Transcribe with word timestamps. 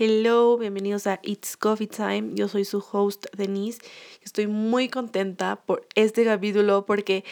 Hello, 0.00 0.56
bienvenidos 0.56 1.08
a 1.08 1.18
It's 1.24 1.56
Coffee 1.56 1.88
Time. 1.88 2.30
Yo 2.34 2.46
soy 2.46 2.64
su 2.64 2.78
host 2.92 3.26
Denise. 3.36 3.80
Estoy 4.22 4.46
muy 4.46 4.88
contenta 4.88 5.56
por 5.56 5.88
este 5.96 6.24
capítulo 6.24 6.86
porque 6.86 7.24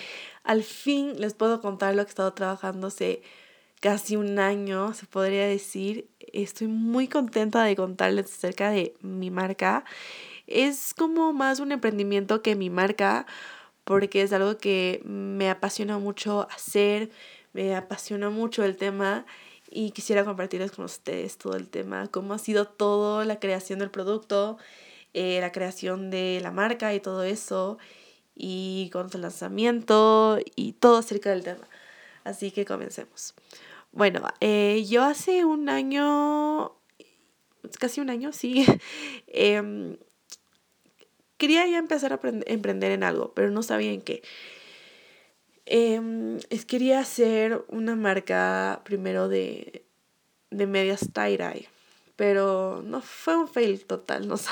al 0.42 0.64
fin 0.64 1.20
les 1.20 1.34
puedo 1.34 1.60
contar 1.60 1.94
lo 1.94 2.02
que 2.02 2.08
he 2.08 2.10
estado 2.10 2.32
trabajando 2.32 2.88
hace 2.88 3.22
casi 3.78 4.16
un 4.16 4.40
año, 4.40 4.94
se 4.94 5.06
podría 5.06 5.46
decir. 5.46 6.08
Estoy 6.32 6.66
muy 6.66 7.06
contenta 7.06 7.62
de 7.62 7.76
contarles 7.76 8.32
acerca 8.32 8.70
de 8.70 8.94
mi 9.00 9.30
marca. 9.30 9.84
Es 10.48 10.92
como 10.92 11.32
más 11.32 11.60
un 11.60 11.70
emprendimiento 11.70 12.42
que 12.42 12.56
mi 12.56 12.68
marca 12.68 13.26
porque 13.84 14.22
es 14.22 14.32
algo 14.32 14.58
que 14.58 15.02
me 15.04 15.50
apasiona 15.50 15.98
mucho 15.98 16.48
hacer, 16.50 17.10
me 17.52 17.76
apasiona 17.76 18.28
mucho 18.28 18.64
el 18.64 18.76
tema 18.76 19.24
y 19.70 19.90
quisiera 19.90 20.24
compartirles 20.24 20.72
con 20.72 20.84
ustedes 20.84 21.38
todo 21.38 21.56
el 21.56 21.68
tema, 21.68 22.08
cómo 22.08 22.34
ha 22.34 22.38
sido 22.38 22.66
todo 22.66 23.24
la 23.24 23.38
creación 23.40 23.78
del 23.78 23.90
producto, 23.90 24.58
eh, 25.14 25.38
la 25.40 25.52
creación 25.52 26.10
de 26.10 26.40
la 26.42 26.50
marca 26.50 26.94
y 26.94 27.00
todo 27.00 27.22
eso, 27.22 27.78
y 28.34 28.90
con 28.92 29.10
su 29.10 29.18
lanzamiento 29.18 30.38
y 30.54 30.72
todo 30.72 30.98
acerca 30.98 31.30
del 31.30 31.42
tema. 31.42 31.66
Así 32.24 32.50
que 32.50 32.64
comencemos. 32.64 33.34
Bueno, 33.92 34.22
eh, 34.40 34.84
yo 34.88 35.04
hace 35.04 35.44
un 35.44 35.68
año, 35.68 36.72
casi 37.80 38.00
un 38.00 38.10
año, 38.10 38.32
sí, 38.32 38.66
em, 39.28 39.96
quería 41.38 41.66
ya 41.66 41.78
empezar 41.78 42.12
a 42.12 42.20
emprender 42.46 42.92
en 42.92 43.02
algo, 43.04 43.32
pero 43.34 43.50
no 43.50 43.62
sabía 43.62 43.92
en 43.92 44.02
qué. 44.02 44.22
Eh, 45.66 46.00
quería 46.66 47.00
hacer 47.00 47.64
una 47.68 47.96
marca 47.96 48.82
primero 48.84 49.28
de, 49.28 49.84
de 50.50 50.66
medias 50.66 51.12
tie-dye, 51.12 51.68
pero 52.14 52.82
no 52.84 53.00
fue 53.02 53.36
un 53.36 53.48
fail 53.48 53.84
total, 53.84 54.28
¿no? 54.28 54.36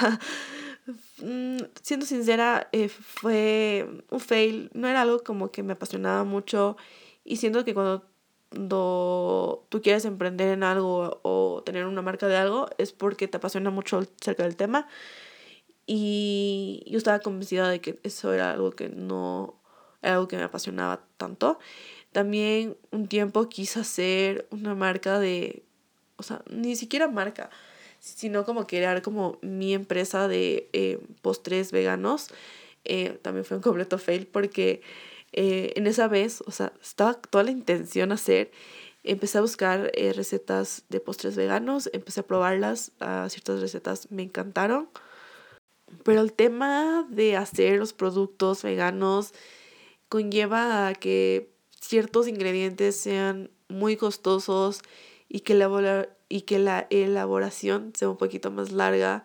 O 0.86 1.24
mm, 1.24 1.58
siendo 1.82 2.04
sincera, 2.04 2.68
eh, 2.72 2.88
fue 2.90 3.88
un 4.10 4.20
fail, 4.20 4.70
no 4.74 4.86
era 4.88 5.00
algo 5.02 5.22
como 5.24 5.50
que 5.50 5.62
me 5.62 5.72
apasionaba 5.72 6.24
mucho 6.24 6.76
y 7.24 7.36
siento 7.36 7.64
que 7.64 7.72
cuando, 7.72 8.04
cuando 8.50 9.66
tú 9.70 9.80
quieres 9.80 10.04
emprender 10.04 10.48
en 10.48 10.62
algo 10.62 11.20
o 11.22 11.62
tener 11.64 11.86
una 11.86 12.02
marca 12.02 12.28
de 12.28 12.36
algo 12.36 12.68
es 12.76 12.92
porque 12.92 13.28
te 13.28 13.38
apasiona 13.38 13.70
mucho 13.70 14.02
cerca 14.20 14.42
del 14.42 14.56
tema 14.56 14.86
y 15.86 16.82
yo 16.86 16.98
estaba 16.98 17.20
convencida 17.20 17.68
de 17.68 17.80
que 17.80 17.98
eso 18.02 18.32
era 18.32 18.52
algo 18.52 18.72
que 18.72 18.88
no 18.88 19.60
era 20.04 20.14
algo 20.14 20.28
que 20.28 20.36
me 20.36 20.42
apasionaba 20.42 21.04
tanto. 21.16 21.58
También 22.12 22.76
un 22.92 23.08
tiempo 23.08 23.48
quise 23.48 23.80
hacer 23.80 24.46
una 24.50 24.74
marca 24.74 25.18
de, 25.18 25.64
o 26.16 26.22
sea, 26.22 26.42
ni 26.48 26.76
siquiera 26.76 27.08
marca, 27.08 27.50
sino 27.98 28.44
como 28.44 28.66
crear 28.66 29.02
como 29.02 29.38
mi 29.42 29.74
empresa 29.74 30.28
de 30.28 30.68
eh, 30.72 31.00
postres 31.22 31.72
veganos. 31.72 32.28
Eh, 32.84 33.18
también 33.22 33.44
fue 33.44 33.56
un 33.56 33.62
completo 33.62 33.98
fail 33.98 34.26
porque 34.26 34.82
eh, 35.32 35.72
en 35.76 35.86
esa 35.86 36.06
vez, 36.06 36.42
o 36.46 36.50
sea, 36.50 36.72
estaba 36.80 37.14
toda 37.14 37.44
la 37.44 37.50
intención 37.50 38.12
hacer. 38.12 38.52
Empecé 39.02 39.38
a 39.38 39.40
buscar 39.40 39.90
recetas 40.14 40.84
de 40.88 41.00
postres 41.00 41.36
veganos, 41.36 41.90
empecé 41.92 42.20
a 42.20 42.26
probarlas, 42.26 42.92
a 43.00 43.28
ciertas 43.28 43.60
recetas 43.60 44.10
me 44.10 44.22
encantaron. 44.22 44.88
Pero 46.04 46.20
el 46.20 46.32
tema 46.32 47.06
de 47.10 47.36
hacer 47.36 47.78
los 47.78 47.92
productos 47.92 48.62
veganos 48.62 49.34
conlleva 50.14 50.86
a 50.86 50.94
que 50.94 51.50
ciertos 51.80 52.28
ingredientes 52.28 52.94
sean 52.94 53.50
muy 53.68 53.96
costosos 53.96 54.80
y 55.28 55.40
que 55.40 55.54
la, 55.54 56.08
y 56.28 56.42
que 56.42 56.60
la 56.60 56.86
elaboración 56.90 57.92
sea 57.96 58.10
un 58.10 58.16
poquito 58.16 58.52
más 58.52 58.70
larga. 58.70 59.24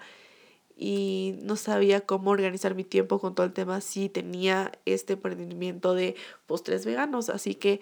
Y 0.76 1.36
no 1.44 1.58
sabía 1.58 2.02
cómo 2.02 2.32
organizar 2.32 2.74
mi 2.74 2.84
tiempo 2.84 3.20
con 3.20 3.36
todo 3.36 3.46
el 3.46 3.54
tema 3.54 3.82
si 3.82 4.10
tenía 4.10 4.72
este 4.86 5.14
emprendimiento 5.14 5.94
de 5.94 6.16
postres 6.48 6.88
veganos. 6.88 7.30
Así 7.30 7.54
que 7.54 7.82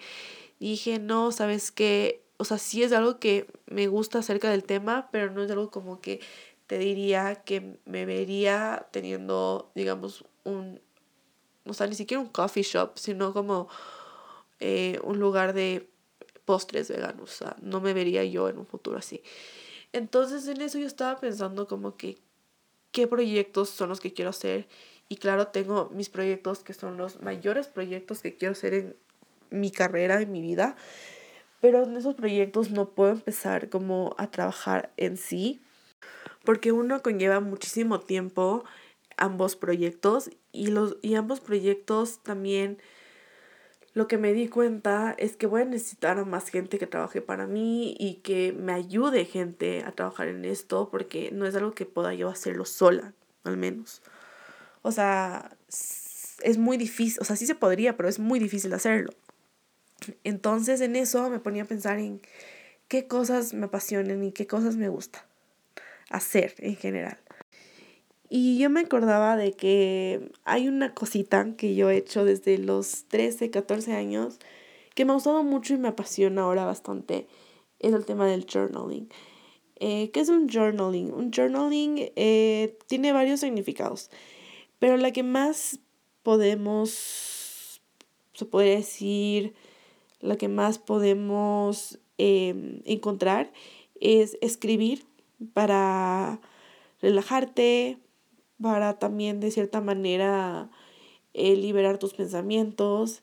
dije, 0.60 0.98
no, 0.98 1.32
sabes 1.32 1.72
qué, 1.72 2.26
o 2.36 2.44
sea, 2.44 2.58
sí 2.58 2.82
es 2.82 2.92
algo 2.92 3.18
que 3.18 3.46
me 3.64 3.86
gusta 3.86 4.18
acerca 4.18 4.50
del 4.50 4.64
tema, 4.64 5.08
pero 5.12 5.30
no 5.30 5.42
es 5.42 5.50
algo 5.50 5.70
como 5.70 6.02
que 6.02 6.20
te 6.66 6.76
diría 6.76 7.36
que 7.36 7.78
me 7.86 8.04
vería 8.04 8.86
teniendo, 8.90 9.72
digamos, 9.74 10.26
un 10.44 10.82
o 11.68 11.74
sea, 11.74 11.86
ni 11.86 11.94
siquiera 11.94 12.20
un 12.20 12.28
coffee 12.28 12.62
shop, 12.62 12.92
sino 12.96 13.32
como 13.32 13.68
eh, 14.60 14.98
un 15.04 15.18
lugar 15.18 15.52
de 15.52 15.88
postres 16.44 16.88
veganos. 16.88 17.30
O 17.30 17.44
sea, 17.44 17.56
no 17.60 17.80
me 17.80 17.92
vería 17.92 18.24
yo 18.24 18.48
en 18.48 18.58
un 18.58 18.66
futuro 18.66 18.98
así. 18.98 19.22
Entonces 19.92 20.46
en 20.48 20.60
eso 20.60 20.78
yo 20.78 20.86
estaba 20.86 21.18
pensando 21.20 21.66
como 21.66 21.96
que 21.96 22.18
qué 22.92 23.06
proyectos 23.06 23.70
son 23.70 23.88
los 23.88 24.00
que 24.00 24.12
quiero 24.12 24.30
hacer. 24.30 24.66
Y 25.08 25.16
claro, 25.16 25.48
tengo 25.48 25.90
mis 25.94 26.08
proyectos 26.08 26.60
que 26.60 26.74
son 26.74 26.96
los 26.96 27.20
mayores 27.22 27.66
proyectos 27.66 28.20
que 28.20 28.36
quiero 28.36 28.52
hacer 28.52 28.74
en 28.74 28.96
mi 29.50 29.70
carrera, 29.70 30.20
en 30.20 30.32
mi 30.32 30.40
vida. 30.40 30.76
Pero 31.60 31.84
en 31.84 31.96
esos 31.96 32.14
proyectos 32.14 32.70
no 32.70 32.90
puedo 32.90 33.12
empezar 33.12 33.68
como 33.68 34.14
a 34.18 34.30
trabajar 34.30 34.92
en 34.96 35.16
sí. 35.16 35.60
Porque 36.44 36.72
uno 36.72 37.02
conlleva 37.02 37.40
muchísimo 37.40 38.00
tiempo 38.00 38.64
ambos 39.18 39.56
proyectos 39.56 40.30
y, 40.52 40.68
los, 40.68 40.96
y 41.02 41.14
ambos 41.14 41.40
proyectos 41.40 42.22
también 42.22 42.78
lo 43.98 44.06
que 44.06 44.16
me 44.16 44.32
di 44.32 44.48
cuenta 44.48 45.14
es 45.18 45.36
que 45.36 45.48
voy 45.48 45.62
a 45.62 45.64
necesitar 45.64 46.18
a 46.18 46.24
más 46.24 46.50
gente 46.50 46.78
que 46.78 46.86
trabaje 46.86 47.20
para 47.20 47.48
mí 47.48 47.96
y 47.98 48.20
que 48.22 48.52
me 48.52 48.72
ayude 48.72 49.24
gente 49.24 49.82
a 49.84 49.90
trabajar 49.90 50.28
en 50.28 50.44
esto 50.44 50.88
porque 50.88 51.30
no 51.32 51.46
es 51.46 51.56
algo 51.56 51.72
que 51.74 51.84
pueda 51.84 52.14
yo 52.14 52.28
hacerlo 52.28 52.64
sola, 52.64 53.12
al 53.42 53.56
menos. 53.56 54.02
O 54.82 54.92
sea, 54.92 55.56
es 56.42 56.58
muy 56.58 56.76
difícil, 56.76 57.20
o 57.20 57.24
sea, 57.24 57.34
sí 57.34 57.44
se 57.44 57.56
podría, 57.56 57.96
pero 57.96 58.08
es 58.08 58.20
muy 58.20 58.38
difícil 58.38 58.72
hacerlo. 58.72 59.10
Entonces 60.22 60.80
en 60.80 60.94
eso 60.94 61.28
me 61.28 61.40
ponía 61.40 61.64
a 61.64 61.66
pensar 61.66 61.98
en 61.98 62.20
qué 62.86 63.08
cosas 63.08 63.52
me 63.52 63.66
apasionan 63.66 64.22
y 64.22 64.30
qué 64.30 64.46
cosas 64.46 64.76
me 64.76 64.88
gusta 64.88 65.26
hacer 66.08 66.54
en 66.58 66.76
general. 66.76 67.18
Y 68.30 68.58
yo 68.58 68.68
me 68.68 68.80
acordaba 68.80 69.36
de 69.36 69.52
que 69.52 70.30
hay 70.44 70.68
una 70.68 70.94
cosita 70.94 71.56
que 71.56 71.74
yo 71.74 71.90
he 71.90 71.96
hecho 71.96 72.24
desde 72.24 72.58
los 72.58 73.04
13, 73.08 73.50
14 73.50 73.94
años 73.94 74.38
que 74.94 75.04
me 75.04 75.12
ha 75.12 75.14
gustado 75.14 75.42
mucho 75.44 75.74
y 75.74 75.78
me 75.78 75.88
apasiona 75.88 76.42
ahora 76.42 76.64
bastante. 76.64 77.26
Es 77.78 77.92
el 77.94 78.04
tema 78.04 78.26
del 78.26 78.46
journaling. 78.46 79.08
Eh, 79.76 80.10
¿Qué 80.10 80.20
es 80.20 80.28
un 80.28 80.48
journaling? 80.48 81.12
Un 81.12 81.30
journaling 81.30 82.10
eh, 82.16 82.76
tiene 82.86 83.12
varios 83.12 83.40
significados, 83.40 84.10
pero 84.78 84.96
la 84.96 85.12
que 85.12 85.22
más 85.22 85.78
podemos, 86.24 87.80
se 88.34 88.44
puede 88.44 88.76
decir, 88.76 89.54
la 90.20 90.36
que 90.36 90.48
más 90.48 90.78
podemos 90.78 92.00
em, 92.18 92.82
encontrar 92.84 93.52
es 94.00 94.36
escribir 94.40 95.04
para 95.54 96.40
relajarte, 97.00 97.98
para 98.60 98.98
también 98.98 99.40
de 99.40 99.50
cierta 99.50 99.80
manera 99.80 100.70
eh, 101.34 101.56
liberar 101.56 101.98
tus 101.98 102.14
pensamientos 102.14 103.22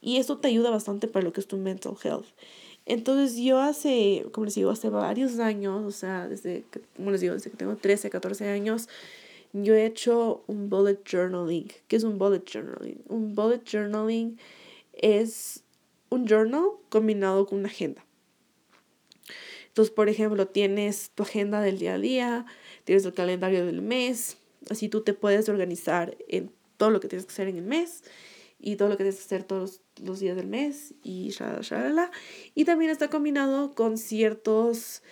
y 0.00 0.18
esto 0.18 0.38
te 0.38 0.48
ayuda 0.48 0.70
bastante 0.70 1.08
para 1.08 1.24
lo 1.24 1.32
que 1.32 1.40
es 1.40 1.48
tu 1.48 1.56
mental 1.56 1.94
health. 2.02 2.26
Entonces 2.86 3.36
yo 3.36 3.58
hace, 3.60 4.24
como 4.32 4.46
les 4.46 4.54
digo, 4.54 4.70
hace 4.70 4.88
varios 4.88 5.38
años, 5.40 5.84
o 5.84 5.90
sea, 5.90 6.26
desde 6.26 6.64
que, 6.70 6.80
como 6.96 7.10
les 7.10 7.20
digo, 7.20 7.34
desde 7.34 7.50
que 7.50 7.56
tengo 7.56 7.76
13, 7.76 8.08
14 8.08 8.48
años, 8.48 8.88
yo 9.52 9.74
he 9.74 9.84
hecho 9.84 10.42
un 10.46 10.70
bullet 10.70 10.98
journaling. 11.04 11.68
¿Qué 11.86 11.96
es 11.96 12.04
un 12.04 12.18
bullet 12.18 12.42
journaling? 12.50 13.02
Un 13.08 13.34
bullet 13.34 13.62
journaling 13.64 14.38
es 14.94 15.64
un 16.08 16.26
journal 16.26 16.64
combinado 16.88 17.46
con 17.46 17.58
una 17.58 17.68
agenda. 17.68 18.04
Entonces, 19.66 19.94
por 19.94 20.08
ejemplo, 20.08 20.48
tienes 20.48 21.10
tu 21.14 21.24
agenda 21.24 21.60
del 21.60 21.78
día 21.78 21.94
a 21.94 21.98
día, 21.98 22.46
tienes 22.84 23.04
el 23.04 23.12
calendario 23.12 23.66
del 23.66 23.82
mes, 23.82 24.38
Así 24.70 24.88
tú 24.88 25.02
te 25.02 25.14
puedes 25.14 25.48
organizar 25.48 26.16
en 26.28 26.50
todo 26.76 26.90
lo 26.90 27.00
que 27.00 27.08
tienes 27.08 27.26
que 27.26 27.32
hacer 27.32 27.48
en 27.48 27.56
el 27.56 27.64
mes 27.64 28.04
y 28.58 28.76
todo 28.76 28.88
lo 28.88 28.96
que 28.96 29.04
tienes 29.04 29.16
que 29.16 29.24
hacer 29.24 29.44
todos 29.44 29.80
los 30.02 30.20
días 30.20 30.36
del 30.36 30.46
mes 30.46 30.94
y 31.02 31.30
shalala. 31.30 32.10
Y 32.54 32.64
también 32.64 32.90
está 32.90 33.08
combinado 33.08 33.74
con 33.74 33.98
ciertos, 33.98 35.02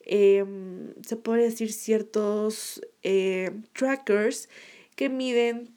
em, 0.00 0.94
se 1.02 1.16
puede 1.16 1.44
decir, 1.44 1.72
ciertos 1.72 2.80
em, 3.02 3.62
trackers 3.72 4.48
que 4.96 5.08
miden 5.08 5.74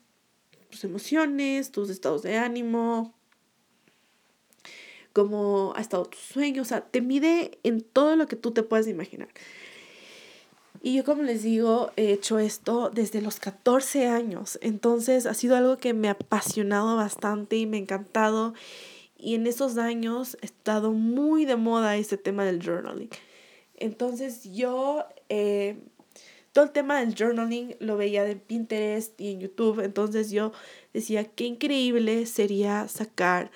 tus 0.70 0.84
emociones, 0.84 1.72
tus 1.72 1.90
estados 1.90 2.24
de 2.24 2.36
ánimo, 2.38 3.14
cómo 5.14 5.74
ha 5.76 5.82
estado 5.82 6.06
tu 6.06 6.18
sueño, 6.18 6.64
o 6.64 6.66
sea, 6.66 6.82
te 6.82 7.00
mide 7.00 7.60
en 7.64 7.82
todo 7.82 8.16
lo 8.16 8.28
que 8.28 8.36
tú 8.36 8.52
te 8.52 8.64
puedes 8.64 8.88
imaginar. 8.88 9.30
Y 10.86 10.96
yo, 10.96 11.06
como 11.06 11.24
les 11.24 11.44
digo, 11.44 11.92
he 11.96 12.12
hecho 12.12 12.40
esto 12.40 12.92
desde 12.94 13.22
los 13.22 13.40
14 13.40 14.08
años. 14.08 14.60
Entonces 14.62 15.26
ha 15.26 15.34
sido 15.34 15.56
algo 15.56 15.78
que 15.78 15.94
me 15.94 16.10
ha 16.10 16.12
apasionado 16.12 16.98
bastante 16.98 17.56
y 17.56 17.66
me 17.66 17.78
ha 17.78 17.80
encantado. 17.80 18.54
Y 19.18 19.36
en 19.36 19.48
esos 19.48 19.78
años 19.78 20.38
he 20.42 20.46
estado 20.46 20.92
muy 20.92 21.46
de 21.46 21.56
moda 21.56 21.96
este 21.96 22.18
tema 22.18 22.44
del 22.44 22.62
journaling. 22.62 23.10
Entonces 23.76 24.44
yo 24.44 25.06
eh, 25.30 25.78
todo 26.52 26.66
el 26.66 26.72
tema 26.72 27.00
del 27.00 27.16
journaling 27.16 27.78
lo 27.80 27.96
veía 27.96 28.26
de 28.26 28.36
Pinterest 28.36 29.20
y 29.22 29.32
en 29.32 29.40
YouTube. 29.40 29.80
Entonces 29.80 30.32
yo 30.32 30.52
decía, 30.94 31.24
qué 31.24 31.46
increíble 31.46 32.26
sería 32.26 32.90
sacar 32.90 33.52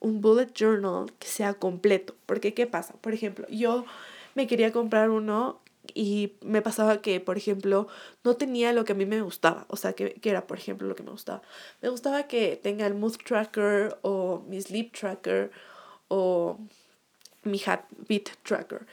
un 0.00 0.20
bullet 0.20 0.52
journal 0.52 1.10
que 1.18 1.28
sea 1.28 1.54
completo. 1.54 2.14
Porque, 2.26 2.52
¿qué 2.52 2.66
pasa? 2.66 2.92
Por 3.00 3.14
ejemplo, 3.14 3.46
yo 3.48 3.86
me 4.34 4.46
quería 4.46 4.70
comprar 4.70 5.08
uno 5.08 5.62
y 5.94 6.34
me 6.42 6.62
pasaba 6.62 7.02
que, 7.02 7.20
por 7.20 7.36
ejemplo, 7.36 7.88
no 8.24 8.36
tenía 8.36 8.72
lo 8.72 8.84
que 8.84 8.92
a 8.92 8.94
mí 8.94 9.06
me 9.06 9.20
gustaba. 9.20 9.66
O 9.68 9.76
sea, 9.76 9.92
que, 9.94 10.14
que 10.14 10.30
era, 10.30 10.46
por 10.46 10.58
ejemplo, 10.58 10.86
lo 10.86 10.94
que 10.94 11.02
me 11.02 11.10
gustaba. 11.10 11.42
Me 11.80 11.88
gustaba 11.88 12.24
que 12.28 12.56
tenga 12.62 12.86
el 12.86 12.94
mood 12.94 13.16
tracker 13.16 13.98
o 14.02 14.42
mi 14.48 14.60
sleep 14.60 14.92
tracker 14.92 15.50
o 16.08 16.58
mi 17.42 17.60
beat 18.08 18.30
tracker. 18.44 18.86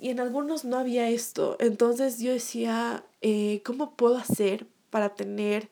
Y 0.00 0.10
en 0.10 0.20
algunos 0.20 0.64
no 0.64 0.78
había 0.78 1.08
esto. 1.08 1.56
Entonces 1.58 2.20
yo 2.20 2.32
decía, 2.32 3.04
eh, 3.20 3.62
¿cómo 3.64 3.94
puedo 3.96 4.16
hacer 4.16 4.66
para 4.90 5.14
tener 5.14 5.68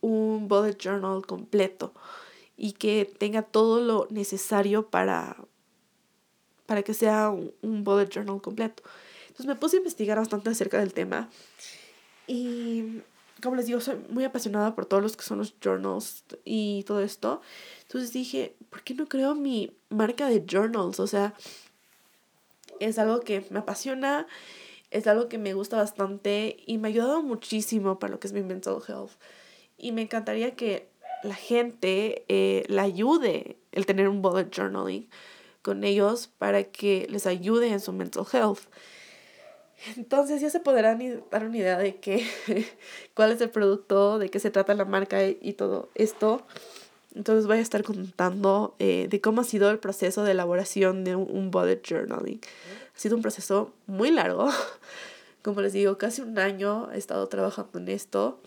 un 0.00 0.48
bullet 0.48 0.76
journal 0.78 1.24
completo 1.26 1.92
y 2.56 2.72
que 2.72 3.04
tenga 3.18 3.42
todo 3.42 3.80
lo 3.80 4.08
necesario 4.10 4.88
para, 4.88 5.36
para 6.66 6.82
que 6.82 6.94
sea 6.94 7.30
un 7.30 7.84
bullet 7.84 8.08
journal 8.08 8.40
completo? 8.40 8.82
Entonces 9.38 9.54
me 9.54 9.60
puse 9.60 9.76
a 9.76 9.78
investigar 9.78 10.18
bastante 10.18 10.50
acerca 10.50 10.80
del 10.80 10.92
tema 10.92 11.28
y 12.26 13.02
como 13.40 13.54
les 13.54 13.66
digo, 13.66 13.80
soy 13.80 13.96
muy 14.10 14.24
apasionada 14.24 14.74
por 14.74 14.84
todos 14.84 15.00
los 15.00 15.16
que 15.16 15.22
son 15.22 15.38
los 15.38 15.54
journals 15.60 16.24
y 16.44 16.82
todo 16.88 17.00
esto. 17.00 17.40
Entonces 17.82 18.12
dije, 18.12 18.56
¿por 18.68 18.82
qué 18.82 18.94
no 18.94 19.06
creo 19.06 19.36
mi 19.36 19.76
marca 19.90 20.28
de 20.28 20.44
journals? 20.44 20.98
O 20.98 21.06
sea, 21.06 21.34
es 22.80 22.98
algo 22.98 23.20
que 23.20 23.46
me 23.50 23.60
apasiona, 23.60 24.26
es 24.90 25.06
algo 25.06 25.28
que 25.28 25.38
me 25.38 25.54
gusta 25.54 25.76
bastante 25.76 26.56
y 26.66 26.78
me 26.78 26.88
ha 26.88 26.90
ayudado 26.90 27.22
muchísimo 27.22 28.00
para 28.00 28.14
lo 28.14 28.18
que 28.18 28.26
es 28.26 28.32
mi 28.32 28.42
mental 28.42 28.78
health. 28.88 29.12
Y 29.76 29.92
me 29.92 30.02
encantaría 30.02 30.56
que 30.56 30.88
la 31.22 31.36
gente 31.36 32.24
eh, 32.26 32.64
la 32.66 32.82
ayude 32.82 33.56
el 33.70 33.86
tener 33.86 34.08
un 34.08 34.20
bullet 34.20 34.50
journaling 34.52 35.08
con 35.62 35.84
ellos 35.84 36.26
para 36.38 36.64
que 36.64 37.06
les 37.08 37.24
ayude 37.26 37.68
en 37.68 37.78
su 37.78 37.92
mental 37.92 38.26
health. 38.32 38.62
Entonces 39.96 40.40
ya 40.40 40.50
se 40.50 40.60
podrán 40.60 41.22
dar 41.30 41.46
una 41.46 41.56
idea 41.56 41.78
de 41.78 41.96
qué, 41.96 42.26
cuál 43.14 43.32
es 43.32 43.40
el 43.40 43.50
producto, 43.50 44.18
de 44.18 44.28
qué 44.28 44.40
se 44.40 44.50
trata 44.50 44.74
la 44.74 44.84
marca 44.84 45.24
y 45.24 45.52
todo 45.52 45.88
esto. 45.94 46.44
Entonces 47.14 47.46
voy 47.46 47.58
a 47.58 47.60
estar 47.60 47.82
contando 47.82 48.74
eh, 48.78 49.08
de 49.10 49.20
cómo 49.20 49.40
ha 49.40 49.44
sido 49.44 49.70
el 49.70 49.78
proceso 49.78 50.24
de 50.24 50.32
elaboración 50.32 51.02
de 51.02 51.16
un, 51.16 51.50
bullet 51.50 51.82
journaling. 51.82 52.40
Ha 52.94 52.98
sido 52.98 53.16
un 53.16 53.22
proceso 53.22 53.72
muy 53.86 54.10
largo. 54.10 54.48
Como 55.42 55.60
les 55.60 55.72
digo, 55.72 55.98
casi 55.98 56.20
un 56.22 56.38
año 56.38 56.92
he 56.92 56.98
estado 56.98 57.26
trabajando 57.28 57.78
en 57.78 57.88
esto. 57.88 58.40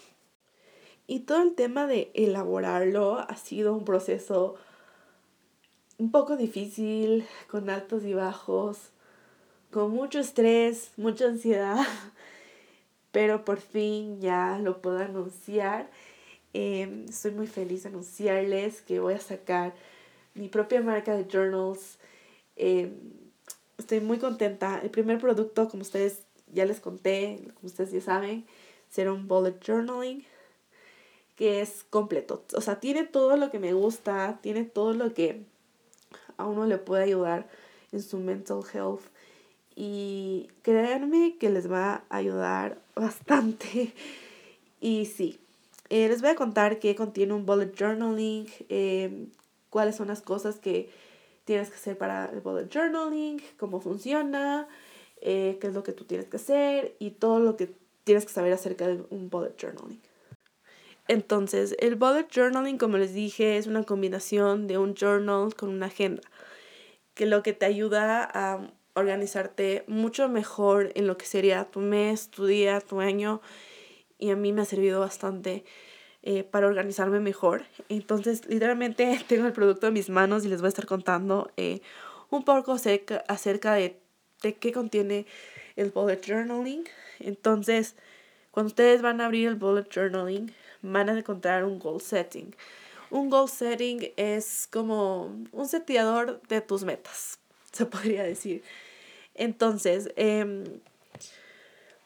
Y 1.06 1.22
todo 1.22 1.42
el 1.42 1.56
tema 1.56 1.88
de 1.88 2.12
elaborarlo 2.14 3.20
ha 3.20 3.36
sido 3.36 3.74
un 3.74 3.84
proceso 3.84 4.56
un 5.98 6.12
poco 6.12 6.38
difícil, 6.38 7.28
con 7.50 7.70
altos 7.70 8.06
y 8.06 8.14
bajos, 8.14 8.92
con 9.72 9.92
mucho 9.92 10.20
estrés, 10.20 10.92
mucha 10.98 11.26
ansiedad, 11.26 11.80
pero 13.12 13.46
por 13.46 13.60
fin 13.60 14.22
ya 14.22 14.60
lo 14.62 14.82
puedo 14.82 15.00
anunciar 15.00 15.90
Em, 16.54 17.06
estoy 17.06 17.32
muy 17.32 17.48
feliz 17.48 17.84
de 17.84 17.90
anunciarles 17.90 18.82
que 18.82 19.00
voy 19.00 19.14
a 19.14 19.20
sacar 19.20 19.74
mi 20.34 20.50
propia 20.50 20.82
marca 20.82 21.16
de 21.16 21.26
journals. 21.26 21.98
Em, 22.56 22.94
estoy 23.78 24.02
muy 24.02 24.18
contenta. 24.20 24.80
El 24.84 24.90
primer 24.92 25.20
producto, 25.20 25.70
como 25.70 25.82
ustedes 25.84 26.24
ya 26.54 26.66
les 26.66 26.80
conté, 26.80 27.40
como 27.56 27.68
ustedes 27.68 27.92
ya 27.92 28.02
saben, 28.02 28.46
será 28.90 29.14
un 29.14 29.28
bullet 29.28 29.60
journaling 29.66 30.26
que 31.36 31.62
es 31.62 31.84
completo. 31.90 32.44
O 32.56 32.62
sea, 32.62 32.80
tiene 32.80 33.04
todo 33.06 33.38
lo 33.38 33.50
que 33.52 33.60
me 33.60 33.74
gusta, 33.74 34.40
tiene 34.42 34.64
todo 34.66 34.94
lo 34.94 35.14
que 35.14 35.46
a 36.38 36.46
uno 36.46 36.66
le 36.66 36.78
puede 36.78 37.04
ayudar 37.04 37.50
en 37.92 38.02
su 38.02 38.20
mental 38.20 38.62
health. 38.74 39.02
Y 39.76 40.50
créanme 40.62 41.38
que 41.40 41.50
les 41.50 41.72
va 41.72 42.04
a 42.10 42.18
ayudar 42.18 42.80
bastante. 42.96 43.94
Y 44.84 45.06
sí, 45.06 45.40
eh, 45.92 46.08
les 46.08 46.22
voy 46.22 46.32
a 46.32 46.36
contar 46.36 46.80
qué 46.80 46.96
contiene 46.96 47.34
un 47.34 47.46
bullet 47.46 47.72
journaling, 47.78 48.48
eh, 48.68 49.28
cuáles 49.70 49.96
son 49.96 50.08
las 50.08 50.24
cosas 50.24 50.58
que 50.58 50.90
tienes 51.46 51.70
que 51.70 51.76
hacer 51.76 51.98
para 52.00 52.32
el 52.34 52.40
bullet 52.40 52.68
journaling, 52.68 53.42
cómo 53.58 53.80
funciona, 53.80 54.68
eh, 55.22 55.58
qué 55.62 55.68
es 55.68 55.74
lo 55.74 55.84
que 55.84 55.92
tú 55.92 56.06
tienes 56.06 56.28
que 56.28 56.38
hacer 56.38 56.96
y 56.98 57.12
todo 57.12 57.40
lo 57.40 57.58
que 57.58 57.76
tienes 58.06 58.26
que 58.26 58.32
saber 58.32 58.54
acerca 58.54 58.88
de 58.88 59.04
un 59.10 59.30
bullet 59.30 59.54
journaling. 59.60 60.02
Entonces, 61.08 61.76
el 61.80 61.96
bullet 61.96 62.28
journaling, 62.34 62.78
como 62.78 62.98
les 62.98 63.14
dije, 63.14 63.58
es 63.58 63.68
una 63.68 63.84
combinación 63.84 64.68
de 64.68 64.78
un 64.78 64.96
journal 64.96 65.54
con 65.56 65.70
una 65.70 65.88
agenda, 65.88 66.22
que 67.14 67.26
lo 67.26 67.44
que 67.44 67.54
te 67.54 67.66
ayuda 67.66 68.30
a 68.34 68.72
organizarte 68.94 69.84
mucho 69.88 70.30
mejor 70.30 70.92
en 70.96 71.08
lo 71.08 71.18
que 71.18 71.26
sería 71.26 71.66
tu 71.66 71.80
mes, 71.80 72.30
tu 72.30 72.46
día, 72.46 72.82
tu 72.82 73.00
año 73.00 73.42
y 74.18 74.30
a 74.30 74.36
mí 74.36 74.54
me 74.54 74.62
ha 74.62 74.66
servido 74.66 75.00
bastante 75.00 75.66
eh, 76.24 76.44
para 76.44 76.68
organizarme 76.68 77.20
mejor. 77.20 77.64
Entonces, 77.90 78.48
literalmente 78.48 79.20
tengo 79.28 79.48
el 79.48 79.54
producto 79.54 79.88
en 79.88 79.94
mis 79.94 80.10
manos 80.10 80.46
y 80.46 80.50
les 80.50 80.62
voy 80.62 80.68
a 80.68 80.70
estar 80.70 80.86
contando 80.86 81.52
eh, 81.58 81.82
un 82.30 82.44
poco 82.44 82.74
acerca, 82.74 83.74
de, 83.74 84.00
de 84.44 84.54
qué 84.56 84.72
contiene 84.72 85.26
el 85.76 85.90
bullet 85.90 86.22
journaling. 86.24 86.84
Entonces, 87.20 87.96
cuando 88.52 88.68
ustedes 88.68 89.02
van 89.02 89.20
a 89.20 89.26
abrir 89.26 89.48
el 89.48 89.56
bullet 89.56 89.88
journaling, 89.92 90.54
van 90.84 91.10
a 91.10 91.18
encontrar 91.18 91.66
un 91.66 91.80
goal 91.80 92.00
setting. 92.00 92.56
Un 93.10 93.30
goal 93.30 93.50
setting 93.50 94.14
es 94.16 94.68
como 94.72 95.36
un 95.52 95.68
seteador 95.68 96.42
de 96.48 96.62
tus 96.62 96.84
metas, 96.84 97.40
se 97.74 97.86
podría 97.86 98.24
decir. 98.24 98.64
Entonces, 99.36 100.12
eh, 100.16 100.64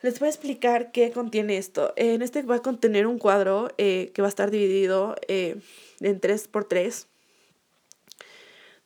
les 0.05 0.19
voy 0.19 0.27
a 0.27 0.29
explicar 0.29 0.91
qué 0.91 1.11
contiene 1.11 1.57
esto. 1.57 1.91
En 1.95 2.21
este 2.21 2.43
va 2.43 2.57
a 2.57 2.61
contener 2.61 3.07
un 3.07 3.17
cuadro 3.17 3.69
eh, 3.79 4.11
que 4.13 4.21
va 4.21 4.27
a 4.27 4.29
estar 4.29 4.51
dividido 4.51 5.15
eh, 5.27 5.59
en 5.99 6.21
3x3, 6.21 7.07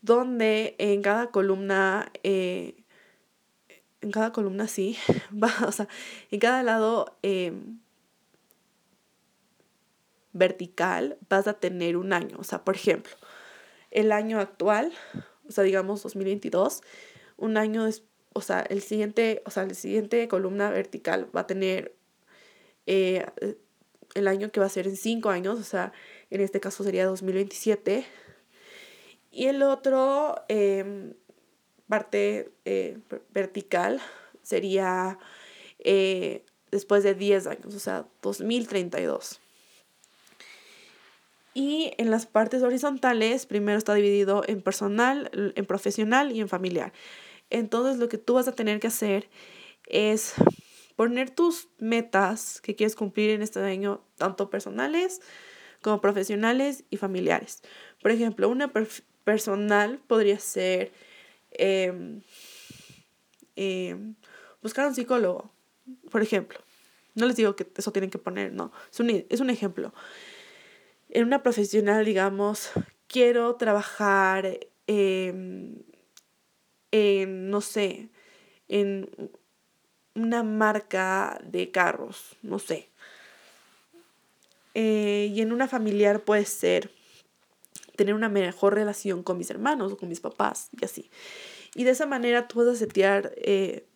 donde 0.01 0.75
en 0.77 1.01
cada 1.01 1.29
columna, 1.29 2.09
eh, 2.23 2.85
en 3.99 4.11
cada 4.11 4.31
columna 4.31 4.69
sí, 4.69 4.97
va, 5.43 5.53
o 5.67 5.73
sea, 5.73 5.89
en 6.31 6.39
cada 6.39 6.63
lado 6.63 7.17
vertical 10.31 11.17
vas 11.27 11.47
a 11.47 11.53
tener 11.53 11.97
un 11.97 12.13
año. 12.13 12.37
O 12.39 12.45
sea, 12.45 12.63
por 12.63 12.75
ejemplo, 12.75 13.11
el 13.91 14.13
año 14.13 14.39
actual, 14.39 14.93
o 15.49 15.51
sea, 15.51 15.63
digamos 15.65 16.03
2022, 16.03 16.81
un 17.37 17.57
año 17.57 17.85
después 17.85 18.09
o 18.33 18.41
sea, 18.41 18.61
el 18.61 18.81
siguiente, 18.81 19.41
o 19.45 19.51
sea, 19.51 19.63
el 19.63 19.75
siguiente 19.75 20.27
columna 20.27 20.69
vertical 20.69 21.29
va 21.35 21.41
a 21.41 21.47
tener 21.47 21.95
eh, 22.85 23.25
el 24.15 24.27
año 24.27 24.51
que 24.51 24.59
va 24.59 24.65
a 24.67 24.69
ser 24.69 24.87
en 24.87 24.97
cinco 24.97 25.29
años, 25.29 25.59
o 25.59 25.63
sea, 25.63 25.93
en 26.29 26.41
este 26.41 26.59
caso 26.59 26.83
sería 26.83 27.05
2027. 27.05 28.05
Y 29.31 29.45
el 29.47 29.61
otro 29.61 30.35
em, 30.47 31.13
parte 31.87 32.51
eh, 32.65 32.99
vertical 33.31 34.01
sería 34.41 35.19
eh, 35.79 36.45
después 36.71 37.03
de 37.03 37.13
10 37.13 37.47
años, 37.47 37.75
o 37.75 37.79
sea, 37.79 38.07
2032. 38.21 39.41
Y 41.59 41.91
en 41.97 42.09
las 42.09 42.25
partes 42.25 42.63
horizontales, 42.63 43.45
primero 43.45 43.77
está 43.77 43.93
dividido 43.93 44.43
en 44.47 44.61
personal, 44.61 45.29
en 45.33 45.65
profesional 45.65 46.31
y 46.31 46.39
en 46.39 46.47
familiar. 46.47 46.93
Entonces 47.49 47.97
lo 47.97 48.07
que 48.07 48.17
tú 48.17 48.35
vas 48.35 48.47
a 48.47 48.53
tener 48.53 48.79
que 48.79 48.87
hacer 48.87 49.27
es 49.85 50.35
poner 50.95 51.31
tus 51.31 51.67
metas 51.77 52.61
que 52.61 52.77
quieres 52.77 52.95
cumplir 52.95 53.31
en 53.31 53.41
este 53.41 53.59
año, 53.59 54.01
tanto 54.15 54.49
personales 54.49 55.19
como 55.81 55.99
profesionales 55.99 56.85
y 56.91 56.95
familiares. 56.95 57.61
Por 58.01 58.11
ejemplo, 58.11 58.47
una 58.47 58.71
personal 59.25 59.99
podría 60.07 60.39
ser 60.39 60.93
em, 61.51 62.21
em, 63.57 64.15
buscar 64.61 64.87
un 64.87 64.95
psicólogo, 64.95 65.51
por 66.09 66.21
ejemplo. 66.21 66.57
No 67.15 67.25
les 67.25 67.35
digo 67.35 67.57
que 67.57 67.67
eso 67.75 67.91
tienen 67.91 68.11
que 68.11 68.17
poner, 68.17 68.53
no, 68.53 68.71
es 68.89 68.99
un, 69.01 69.25
es 69.27 69.41
un 69.41 69.49
ejemplo. 69.49 69.93
En 71.09 71.25
una 71.25 71.41
profesional, 71.41 72.05
digamos, 72.05 72.71
quiero 73.07 73.55
trabajar 73.55 74.59
eh, 74.87 75.73
en, 76.91 77.49
no 77.49 77.61
sé, 77.61 78.09
en 78.67 79.09
una 80.15 80.43
marca 80.43 81.41
de 81.43 81.71
carros, 81.71 82.37
no 82.41 82.59
sé. 82.59 82.89
Eh, 84.75 85.31
y 85.33 85.41
en 85.41 85.51
una 85.51 85.67
familiar 85.67 86.21
puede 86.21 86.45
ser 86.45 86.91
tener 87.95 88.13
una 88.13 88.29
mejor 88.29 88.75
relación 88.75 89.23
con 89.23 89.37
mis 89.37 89.49
hermanos 89.49 89.91
o 89.91 89.97
con 89.97 90.07
mis 90.07 90.21
papás 90.21 90.69
y 90.79 90.85
así. 90.85 91.09
Y 91.75 91.83
de 91.83 91.91
esa 91.91 92.05
manera 92.05 92.47
tú 92.47 92.59
vas 92.59 92.67
a 92.67 92.75
setear 92.75 93.33
eh, 93.37 93.88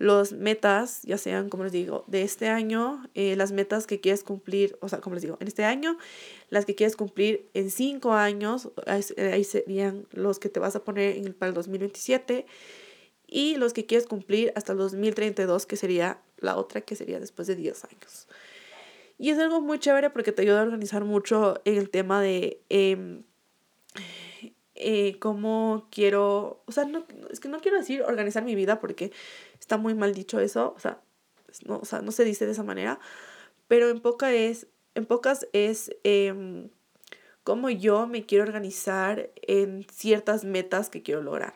los 0.00 0.32
metas, 0.32 1.02
ya 1.02 1.18
sean, 1.18 1.50
como 1.50 1.64
les 1.64 1.72
digo, 1.72 2.04
de 2.06 2.22
este 2.22 2.48
año, 2.48 3.06
eh, 3.14 3.36
las 3.36 3.52
metas 3.52 3.86
que 3.86 4.00
quieres 4.00 4.24
cumplir, 4.24 4.78
o 4.80 4.88
sea, 4.88 5.02
como 5.02 5.12
les 5.12 5.22
digo, 5.22 5.36
en 5.40 5.46
este 5.46 5.62
año, 5.62 5.98
las 6.48 6.64
que 6.64 6.74
quieres 6.74 6.96
cumplir 6.96 7.50
en 7.52 7.70
cinco 7.70 8.14
años, 8.14 8.70
ahí 8.86 9.44
serían 9.44 10.06
los 10.12 10.38
que 10.38 10.48
te 10.48 10.58
vas 10.58 10.74
a 10.74 10.84
poner 10.84 11.34
para 11.36 11.50
el 11.50 11.54
2027, 11.54 12.46
y 13.26 13.56
los 13.56 13.74
que 13.74 13.84
quieres 13.84 14.06
cumplir 14.06 14.54
hasta 14.56 14.72
el 14.72 14.78
2032, 14.78 15.66
que 15.66 15.76
sería 15.76 16.22
la 16.38 16.56
otra, 16.56 16.80
que 16.80 16.96
sería 16.96 17.20
después 17.20 17.46
de 17.46 17.56
10 17.56 17.84
años. 17.84 18.26
Y 19.18 19.28
es 19.28 19.38
algo 19.38 19.60
muy 19.60 19.78
chévere 19.78 20.08
porque 20.08 20.32
te 20.32 20.40
ayuda 20.40 20.60
a 20.60 20.62
organizar 20.62 21.04
mucho 21.04 21.60
en 21.66 21.76
el 21.76 21.90
tema 21.90 22.22
de 22.22 22.62
em, 22.70 23.22
eh, 24.76 25.18
cómo 25.18 25.88
quiero, 25.90 26.62
o 26.64 26.72
sea, 26.72 26.86
no, 26.86 27.04
es 27.30 27.38
que 27.38 27.50
no 27.50 27.60
quiero 27.60 27.76
decir 27.76 28.00
organizar 28.00 28.42
mi 28.42 28.54
vida 28.54 28.80
porque 28.80 29.12
está 29.70 29.76
muy 29.76 29.94
mal 29.94 30.14
dicho 30.14 30.40
eso, 30.40 30.74
o 30.76 30.80
sea, 30.80 31.00
no, 31.64 31.78
o 31.78 31.84
sea, 31.84 32.02
no 32.02 32.10
se 32.10 32.24
dice 32.24 32.44
de 32.44 32.50
esa 32.50 32.64
manera, 32.64 32.98
pero 33.68 33.88
en, 33.88 34.00
poca 34.00 34.32
es, 34.32 34.66
en 34.96 35.06
pocas 35.06 35.46
es 35.52 35.94
eh, 36.02 36.68
cómo 37.44 37.70
yo 37.70 38.08
me 38.08 38.26
quiero 38.26 38.42
organizar 38.42 39.30
en 39.42 39.86
ciertas 39.88 40.44
metas 40.44 40.90
que 40.90 41.04
quiero 41.04 41.22
lograr. 41.22 41.54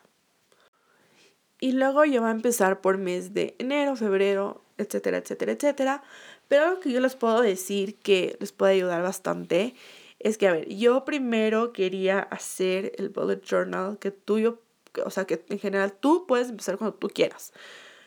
Y 1.58 1.72
luego 1.72 2.04
ya 2.04 2.20
va 2.20 2.28
a 2.28 2.32
empezar 2.32 2.80
por 2.80 2.98
mes 2.98 3.34
de 3.34 3.56
enero, 3.58 3.96
febrero, 3.96 4.62
etcétera, 4.78 5.18
etcétera, 5.18 5.52
etcétera. 5.52 6.02
Pero 6.46 6.66
algo 6.66 6.80
que 6.80 6.92
yo 6.92 7.00
les 7.00 7.16
puedo 7.16 7.40
decir 7.40 7.96
que 7.96 8.36
les 8.38 8.52
puede 8.52 8.74
ayudar 8.74 9.02
bastante 9.02 9.74
es 10.20 10.38
que, 10.38 10.46
a 10.46 10.52
ver, 10.52 10.68
yo 10.68 11.04
primero 11.04 11.72
quería 11.72 12.20
hacer 12.20 12.92
el 12.96 13.08
bullet 13.08 13.40
journal 13.40 13.98
que 13.98 14.12
tú, 14.12 14.38
yo, 14.38 14.60
o 15.04 15.10
sea, 15.10 15.24
que 15.24 15.44
en 15.48 15.58
general 15.58 15.94
tú 15.94 16.26
puedes 16.28 16.48
empezar 16.50 16.78
cuando 16.78 16.96
tú 16.96 17.08
quieras. 17.08 17.52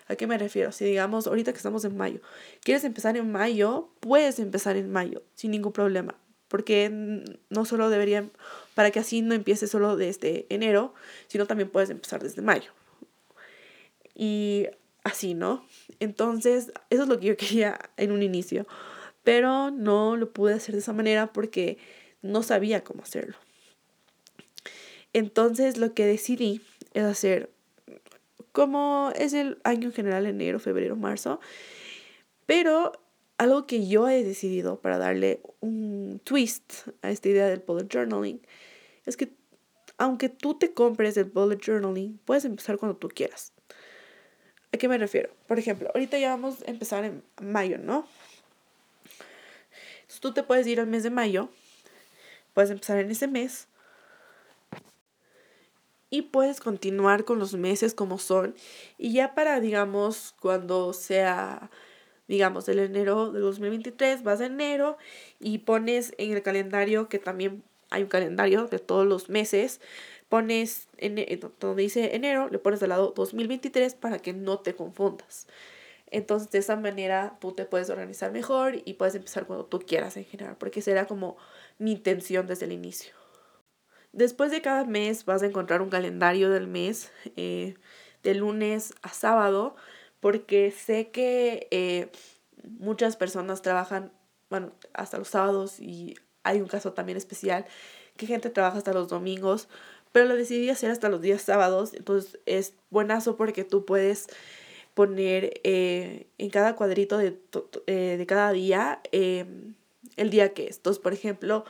¿A 0.08 0.16
qué 0.16 0.28
me 0.28 0.38
refiero? 0.38 0.72
Si 0.72 0.86
digamos, 0.86 1.28
ahorita 1.28 1.52
que 1.52 1.58
estamos 1.58 1.84
en 1.86 1.98
mayo, 1.98 2.22
quieres 2.64 2.84
empezar 2.84 3.18
en 3.18 3.32
mayo, 3.32 3.90
puedes 4.00 4.40
empezar 4.40 4.78
en 4.78 4.92
mayo 4.92 5.24
sin 5.36 5.52
ningún 5.52 5.74
problema. 5.74 6.16
Porque 6.48 6.90
no 7.50 7.66
solo 7.66 7.90
deberían, 7.90 8.32
para 8.74 8.92
que 8.92 9.00
así 9.00 9.22
no 9.22 9.36
empiece 9.36 9.68
solo 9.68 9.98
desde 9.98 10.46
enero, 10.50 10.94
sino 11.28 11.46
también 11.46 11.70
puedes 11.70 11.90
empezar 11.90 12.24
desde 12.24 12.42
mayo. 12.42 12.72
Y 14.16 14.68
así, 15.04 15.34
¿no? 15.34 15.66
Entonces, 16.00 16.72
eso 16.90 17.04
es 17.04 17.10
lo 17.10 17.20
que 17.20 17.28
yo 17.28 17.38
quería 17.38 17.80
en 17.98 18.12
un 18.12 18.24
inicio, 18.24 18.66
pero 19.24 19.72
no 19.72 20.16
lo 20.16 20.32
pude 20.32 20.54
hacer 20.54 20.74
de 20.74 20.80
esa 20.80 20.94
manera 20.94 21.34
porque 21.34 21.78
no 22.22 22.44
sabía 22.44 22.84
cómo 22.84 23.04
hacerlo. 23.04 23.36
Entonces, 25.14 25.78
lo 25.78 25.94
que 25.94 26.06
decidí 26.06 26.62
es 26.94 27.04
hacer, 27.04 27.50
como 28.58 29.12
es 29.16 29.34
el 29.34 29.60
año 29.64 29.90
en 29.90 29.94
general, 29.94 30.26
enero, 30.26 30.60
febrero, 30.60 30.96
marzo, 30.96 31.40
pero 32.48 32.92
algo 33.38 33.68
que 33.68 33.88
yo 33.88 34.10
he 34.10 34.24
decidido 34.24 34.82
para 34.82 34.98
darle 34.98 35.44
un 35.60 36.20
twist 36.24 36.88
a 37.04 37.12
esta 37.12 37.30
idea 37.30 37.46
del 37.46 37.60
bullet 37.60 37.88
journaling 37.88 38.42
es 39.06 39.16
que 39.16 39.32
aunque 40.00 40.30
tú 40.30 40.58
te 40.58 40.74
compres 40.74 41.18
el 41.18 41.26
bullet 41.26 41.60
journaling, 41.64 42.18
puedes 42.26 42.46
empezar 42.46 42.80
cuando 42.80 42.98
tú 42.98 43.10
quieras. 43.10 43.54
¿A 44.74 44.78
qué 44.80 44.88
me 44.88 44.98
refiero? 44.98 45.30
Por 45.48 45.60
ejemplo, 45.60 45.92
ahorita 45.94 46.18
ya 46.18 46.30
vamos 46.30 46.64
a 46.64 46.72
empezar 46.72 47.04
en 47.04 47.22
mayo, 47.40 47.78
¿no? 47.78 48.08
Entonces, 50.02 50.20
tú 50.20 50.34
te 50.34 50.42
puedes 50.42 50.66
ir 50.66 50.80
al 50.80 50.88
mes 50.88 51.04
de 51.04 51.12
mayo, 51.12 51.50
puedes 52.56 52.72
empezar 52.72 52.98
en 52.98 53.12
ese 53.12 53.28
mes 53.28 53.68
y 56.10 56.24
puedes 56.24 56.60
continuar 56.60 57.26
con 57.26 57.40
los 57.40 57.54
meses 57.54 57.94
como 57.94 58.18
son 58.18 58.56
y 58.98 59.14
ya 59.14 59.36
para, 59.36 59.60
digamos, 59.60 60.36
cuando 60.40 60.94
sea, 60.94 61.70
digamos, 62.28 62.70
el 62.70 62.80
enero 62.80 63.32
de 63.32 63.40
2023, 63.40 64.24
vas 64.24 64.42
a 64.42 64.46
enero 64.46 64.98
y 65.40 65.60
pones 65.60 66.14
en 66.18 66.34
el 66.34 66.42
calendario 66.42 67.10
que 67.10 67.20
también 67.20 67.64
hay 67.90 68.04
un 68.04 68.10
calendario 68.10 68.68
de 68.68 68.80
todos 68.80 69.06
los 69.06 69.30
meses 69.30 69.80
pones 70.30 70.90
en, 70.98 71.16
donde 71.60 71.84
dice 71.84 72.16
enero, 72.16 72.50
le 72.50 72.60
pones 72.60 72.80
de 72.80 72.88
lado 72.88 73.14
2023 73.16 73.96
para 73.96 74.20
que 74.20 74.34
no 74.34 74.60
te 74.60 74.76
confundas. 74.76 75.48
Entonces, 76.10 76.50
de 76.52 76.60
esa 76.60 76.76
manera 76.76 77.38
tú 77.40 77.54
te 77.54 77.66
puedes 77.66 77.90
organizar 77.90 78.32
mejor 78.32 78.82
y 78.86 78.94
puedes 78.94 79.16
empezar 79.16 79.46
cuando 79.46 79.66
tú 79.66 79.80
quieras 79.80 80.16
en 80.18 80.26
general, 80.26 80.56
porque 80.58 80.82
será 80.82 81.06
como 81.06 81.38
mi 81.80 81.92
intención 81.92 82.48
desde 82.48 82.66
el 82.66 82.72
inicio. 82.72 83.14
Después 84.18 84.50
de 84.50 84.64
cada 84.64 84.84
mes 84.84 85.26
vas 85.26 85.44
a 85.44 85.46
encontrar 85.46 85.84
un 85.84 85.92
calendario 85.92 86.50
del 86.50 86.66
mes 86.66 87.12
eh, 87.36 87.76
de 88.24 88.34
lunes 88.34 88.96
a 89.04 89.10
sábado, 89.10 89.76
porque 90.20 90.72
sé 90.72 91.12
que 91.12 91.68
eh, 91.70 92.10
muchas 92.80 93.16
personas 93.16 93.62
trabajan, 93.62 94.12
bueno, 94.50 94.72
hasta 94.94 95.20
los 95.20 95.28
sábados 95.28 95.80
y 95.80 96.16
hay 96.42 96.62
un 96.62 96.68
caso 96.68 96.94
también 96.94 97.16
especial 97.16 97.68
que 98.16 98.26
gente 98.26 98.50
trabaja 98.50 98.80
hasta 98.80 98.92
los 98.92 99.08
domingos, 99.08 99.68
pero 100.12 100.26
lo 100.26 100.36
decidí 100.36 100.72
hacer 100.72 100.90
hasta 100.90 101.10
los 101.10 101.22
días 101.22 101.44
sábados, 101.44 101.94
entonces 101.94 102.40
es 102.48 102.74
buenazo 102.90 103.38
porque 103.38 103.66
tú 103.66 103.86
puedes 103.86 104.30
poner 104.96 105.62
eh, 105.64 106.26
en 106.40 106.50
cada 106.50 106.76
cuadrito 106.76 107.20
de, 107.20 107.40
eh, 107.86 108.16
de 108.18 108.26
cada 108.26 108.52
día 108.52 109.00
em, 109.12 109.76
el 110.16 110.32
día 110.32 110.56
que 110.56 110.66
es. 110.70 110.78
Entonces, 110.78 111.00
por 111.04 111.14
ejemplo, 111.14 111.66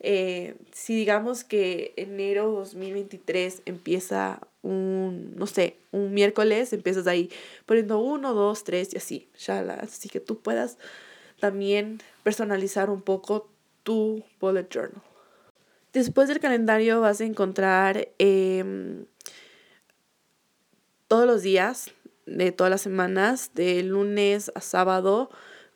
eh, 0.00 0.56
si 0.72 0.94
digamos 0.94 1.44
que 1.44 1.94
enero 1.96 2.50
2023 2.50 3.62
empieza 3.64 4.40
un, 4.62 5.34
no 5.36 5.46
sé, 5.46 5.76
un 5.92 6.12
miércoles, 6.12 6.72
empiezas 6.72 7.06
ahí 7.06 7.30
poniendo 7.64 7.98
uno, 7.98 8.34
dos, 8.34 8.64
tres 8.64 8.92
y 8.92 8.98
así, 8.98 9.28
Así 9.80 10.08
que 10.08 10.20
tú 10.20 10.40
puedas 10.40 10.78
también 11.40 12.00
personalizar 12.22 12.90
un 12.90 13.02
poco 13.02 13.48
tu 13.82 14.24
bullet 14.40 14.68
journal. 14.68 15.02
Después 15.92 16.28
del 16.28 16.40
calendario 16.40 17.00
vas 17.00 17.20
a 17.20 17.24
encontrar 17.24 18.08
em, 18.18 19.06
todos 21.08 21.26
los 21.26 21.42
días 21.42 21.90
de 22.26 22.52
todas 22.52 22.70
las 22.70 22.82
semanas, 22.82 23.52
de 23.54 23.82
lunes 23.82 24.50
a 24.54 24.60
sábado, 24.60 25.30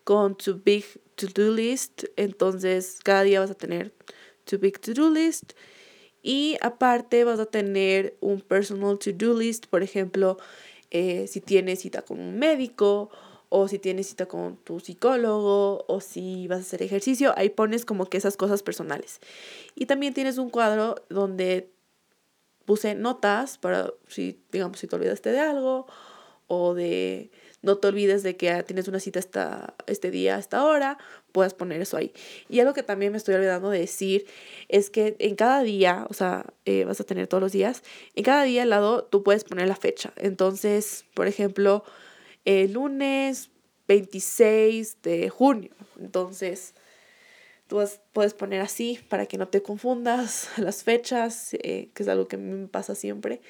con 0.05 0.37
tu 0.37 0.61
big 0.65 0.85
to-do 1.15 1.53
list. 1.53 2.05
Entonces, 2.17 2.99
cada 3.03 3.23
día 3.23 3.41
vas 3.41 3.51
a 3.51 3.55
tener 3.55 3.93
tu 4.45 4.59
big 4.59 4.81
to-do 4.81 5.11
list. 5.11 5.53
Y 6.23 6.57
aparte 6.61 7.25
vas 7.25 7.41
a 7.41 7.47
tener 7.47 8.17
un 8.21 8.41
personal 8.41 8.99
to-do 8.99 9.39
list, 9.39 9.67
por 9.67 9.83
ejemplo, 9.83 10.39
eh, 10.91 11.27
si 11.29 11.41
tienes 11.41 11.81
cita 11.81 12.03
con 12.03 12.21
un 12.21 12.39
médico 12.39 13.11
o 13.49 13.69
si 13.69 13.79
tienes 13.79 14.07
cita 14.07 14.27
con 14.27 14.57
tu 14.57 14.79
psicólogo, 14.79 15.85
o 15.89 16.01
si 16.01 16.47
vas 16.47 16.59
a 16.59 16.63
hacer 16.63 16.83
ejercicio, 16.83 17.35
ahí 17.37 17.51
pones 17.51 17.85
como 17.85 18.07
que 18.07 18.17
esas 18.17 18.37
cosas 18.37 18.63
personales. 18.63 19.21
Y 19.75 19.87
también 19.87 20.15
tienes 20.15 20.39
un 20.39 20.51
cuadro 20.51 20.95
donde 21.09 21.73
puse 22.65 22.95
notas 22.95 23.59
para 23.59 23.93
si, 24.07 24.41
digamos, 24.53 24.79
si 24.79 24.87
te 24.87 24.95
olvidaste 24.95 25.33
de 25.33 25.41
algo, 25.41 25.87
o 26.47 26.75
de 26.75 27.33
no 27.63 27.77
te 27.79 27.89
olvides 27.89 28.23
de 28.23 28.37
que 28.37 28.63
tienes 28.63 28.89
una 28.89 29.01
cita 29.01 29.19
esta, 29.19 29.75
este 29.87 30.11
día, 30.11 30.37
a 30.37 30.39
esta 30.39 30.65
hora, 30.65 30.99
puedes 31.33 31.55
poner 31.55 31.81
eso 31.81 31.97
ahí. 31.97 32.13
Y 32.49 32.61
algo 32.61 32.73
que 32.73 32.83
también 32.83 33.13
me 33.13 33.19
estoy 33.19 33.35
olvidando 33.35 33.71
de 33.71 33.81
decir 33.81 34.27
es 34.69 34.91
que 34.91 35.17
en 35.19 35.37
cada 35.37 35.63
día, 35.63 36.07
o 36.09 36.15
sea, 36.15 36.47
eh, 36.65 36.85
vas 36.85 37.01
a 37.01 37.05
tener 37.05 37.27
todos 37.27 37.43
los 37.43 37.53
días, 37.53 37.83
en 38.15 38.25
cada 38.25 38.45
día 38.45 38.63
al 38.63 38.71
lado 38.71 39.05
tú 39.05 39.23
puedes 39.23 39.45
poner 39.45 39.69
la 39.69 39.77
fecha. 39.77 40.13
Entonces, 40.17 41.05
por 41.15 41.27
ejemplo, 41.27 41.85
el 42.45 42.73
lunes 42.73 43.51
26 43.89 45.03
de 45.03 45.29
junio. 45.29 45.73
Entonces, 45.99 46.75
tú 47.67 47.83
puedes 48.13 48.35
poner 48.35 48.61
así 48.63 48.99
para 49.09 49.27
que 49.27 49.37
no 49.37 49.49
te 49.49 49.63
confundas 49.63 50.49
las 50.59 50.83
fechas, 50.83 51.55
eh, 51.55 51.91
que 51.95 52.03
es 52.03 52.09
algo 52.09 52.27
que 52.29 52.37
me 52.37 52.69
pasa 52.69 52.95
siempre. 52.95 53.41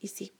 Y 0.00 0.08
sí. 0.08 0.37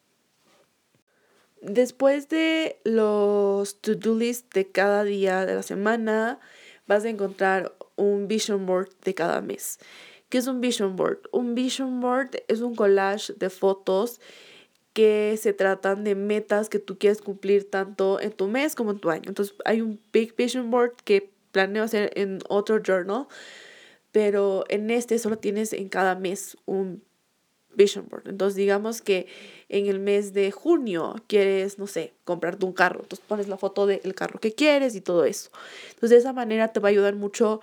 Después 1.60 2.28
de 2.28 2.80
los 2.84 3.80
to-do 3.80 4.14
list 4.14 4.54
de 4.54 4.70
cada 4.70 5.04
día 5.04 5.44
de 5.44 5.54
la 5.54 5.62
semana, 5.62 6.38
vas 6.86 7.04
a 7.04 7.08
encontrar 7.08 7.74
un 7.96 8.28
vision 8.28 8.66
board 8.66 8.90
de 9.04 9.14
cada 9.14 9.40
mes. 9.40 9.78
¿Qué 10.28 10.38
es 10.38 10.46
un 10.46 10.60
vision 10.60 10.96
board? 10.96 11.20
Un 11.32 11.54
vision 11.54 12.00
board 12.00 12.30
es 12.48 12.60
un 12.60 12.74
collage 12.74 13.32
de 13.34 13.50
fotos 13.50 14.20
que 14.92 15.38
se 15.40 15.52
tratan 15.52 16.02
de 16.02 16.14
metas 16.14 16.68
que 16.68 16.80
tú 16.80 16.98
quieres 16.98 17.22
cumplir 17.22 17.70
tanto 17.70 18.20
en 18.20 18.32
tu 18.32 18.48
mes 18.48 18.74
como 18.74 18.90
en 18.90 18.98
tu 18.98 19.10
año. 19.10 19.28
Entonces 19.28 19.54
hay 19.64 19.80
un 19.80 20.00
Big 20.12 20.34
Vision 20.34 20.70
Board 20.70 20.96
que 21.04 21.30
planeo 21.52 21.84
hacer 21.84 22.10
en 22.16 22.40
otro 22.48 22.82
journal, 22.84 23.28
pero 24.10 24.64
en 24.68 24.90
este 24.90 25.18
solo 25.20 25.38
tienes 25.38 25.72
en 25.72 25.88
cada 25.88 26.14
mes 26.16 26.56
un 26.66 27.04
Vision 27.74 28.06
Board. 28.08 28.28
Entonces 28.28 28.56
digamos 28.56 29.02
que 29.02 29.26
en 29.68 29.86
el 29.86 30.00
mes 30.00 30.32
de 30.32 30.50
junio 30.50 31.14
quieres, 31.26 31.78
no 31.78 31.86
sé, 31.86 32.12
comprarte 32.24 32.64
un 32.66 32.72
carro. 32.72 33.00
Entonces 33.02 33.24
pones 33.26 33.48
la 33.48 33.56
foto 33.56 33.86
del 33.86 34.14
carro 34.14 34.40
que 34.40 34.52
quieres 34.52 34.94
y 34.94 35.00
todo 35.00 35.24
eso. 35.24 35.50
Entonces 35.90 36.10
de 36.10 36.16
esa 36.18 36.32
manera 36.32 36.68
te 36.68 36.80
va 36.80 36.88
a 36.88 36.90
ayudar 36.90 37.14
mucho 37.14 37.60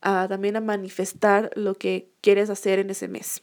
a, 0.00 0.26
también 0.28 0.56
a 0.56 0.60
manifestar 0.60 1.50
lo 1.54 1.74
que 1.74 2.08
quieres 2.20 2.50
hacer 2.50 2.78
en 2.78 2.90
ese 2.90 3.08
mes. 3.08 3.42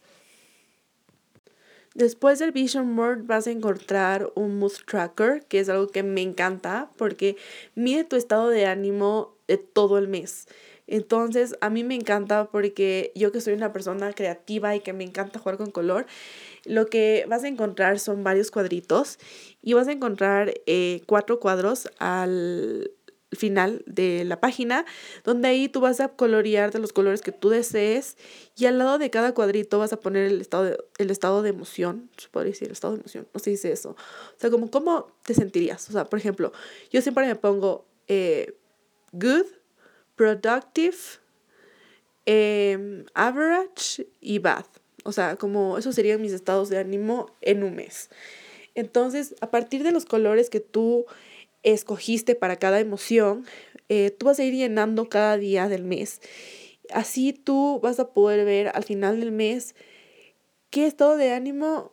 Después 1.96 2.40
del 2.40 2.52
Vision 2.52 2.94
Board 2.98 3.24
vas 3.24 3.48
a 3.48 3.52
encontrar 3.52 4.30
un 4.36 4.60
Mood 4.60 4.74
Tracker, 4.86 5.46
que 5.46 5.60
es 5.60 5.70
algo 5.70 5.88
que 5.88 6.04
me 6.04 6.22
encanta 6.22 6.92
porque 6.98 7.38
mide 7.74 8.04
tu 8.04 8.18
estado 8.18 8.50
de 8.50 8.66
ánimo 8.66 9.38
de 9.48 9.58
todo 9.58 9.98
el 9.98 10.10
mes. 10.10 10.48
Entonces, 10.88 11.56
a 11.62 11.70
mí 11.70 11.84
me 11.84 11.96
encanta 11.96 12.46
porque 12.52 13.12
yo 13.16 13.32
que 13.32 13.42
soy 13.42 13.54
una 13.54 13.74
persona 13.74 14.14
creativa 14.14 14.76
y 14.76 14.82
que 14.82 14.94
me 14.94 15.04
encanta 15.04 15.40
jugar 15.40 15.58
con 15.58 15.72
color, 15.72 16.06
lo 16.64 16.88
que 16.88 17.26
vas 17.28 17.44
a 17.44 17.48
encontrar 17.48 18.00
son 18.00 18.24
varios 18.24 18.52
cuadritos 18.52 19.20
y 19.62 19.74
vas 19.74 19.88
a 19.88 19.92
encontrar 19.92 20.54
eh, 20.66 21.02
cuatro 21.08 21.40
cuadros 21.40 21.90
al 22.00 22.92
final 23.36 23.84
de 23.86 24.24
la 24.26 24.40
página, 24.40 24.86
donde 25.24 25.48
ahí 25.48 25.70
tú 25.70 25.82
vas 25.82 26.00
a 26.00 26.10
colorear 26.10 26.72
de 26.72 26.80
los 26.80 26.94
colores 26.94 27.22
que 27.22 27.32
tú 27.32 27.50
desees 27.50 28.18
y 28.56 28.66
al 28.66 28.78
lado 28.78 28.98
de 28.98 29.10
cada 29.10 29.34
cuadrito 29.34 29.80
vas 29.80 29.94
a 29.94 30.00
poner 30.00 30.26
el 30.28 30.42
estado 30.42 30.64
de, 30.64 30.78
el 30.98 31.12
estado 31.12 31.42
de 31.42 31.50
emoción, 31.50 32.10
se 32.18 32.30
podría 32.30 32.52
decir, 32.52 32.68
el 32.68 32.74
estado 32.74 32.94
de 32.94 33.02
emoción, 33.02 33.28
no 33.34 33.40
se 33.40 33.50
dice 33.50 33.72
eso. 33.72 33.92
O 33.92 34.40
sea, 34.40 34.50
como 34.50 34.72
cómo 34.72 35.08
te 35.24 35.34
sentirías. 35.34 35.88
O 35.90 35.92
sea, 35.92 36.06
por 36.06 36.20
ejemplo, 36.20 36.54
yo 36.92 37.02
siempre 37.02 37.28
me 37.28 37.36
pongo 37.36 37.86
eh, 38.08 38.58
good, 39.12 39.46
productive, 40.16 40.98
em, 42.26 43.06
average 43.14 44.08
y 44.22 44.40
bad. 44.40 44.66
O 45.04 45.12
sea, 45.12 45.36
como 45.36 45.78
esos 45.78 45.96
serían 45.96 46.22
mis 46.22 46.32
estados 46.32 46.70
de 46.70 46.80
ánimo 46.80 47.32
en 47.42 47.64
un 47.64 47.76
mes. 47.76 48.10
Entonces, 48.74 49.36
a 49.42 49.52
partir 49.52 49.84
de 49.84 49.92
los 49.92 50.06
colores 50.06 50.50
que 50.50 50.60
tú 50.60 51.06
escogiste 51.64 52.36
para 52.36 52.58
cada 52.58 52.80
emoción, 52.80 53.46
eh, 53.90 54.12
tú 54.12 54.26
vas 54.26 54.40
a 54.40 54.44
ir 54.44 54.54
llenando 54.54 55.10
cada 55.10 55.38
día 55.38 55.68
del 55.68 55.84
mes. 55.84 56.22
Así 56.92 57.34
tú 57.34 57.80
vas 57.82 58.00
a 58.00 58.10
poder 58.14 58.46
ver 58.46 58.72
al 58.74 58.84
final 58.84 59.20
del 59.20 59.32
mes 59.32 59.76
qué 60.70 60.86
estado 60.86 61.18
de 61.18 61.32
ánimo 61.32 61.92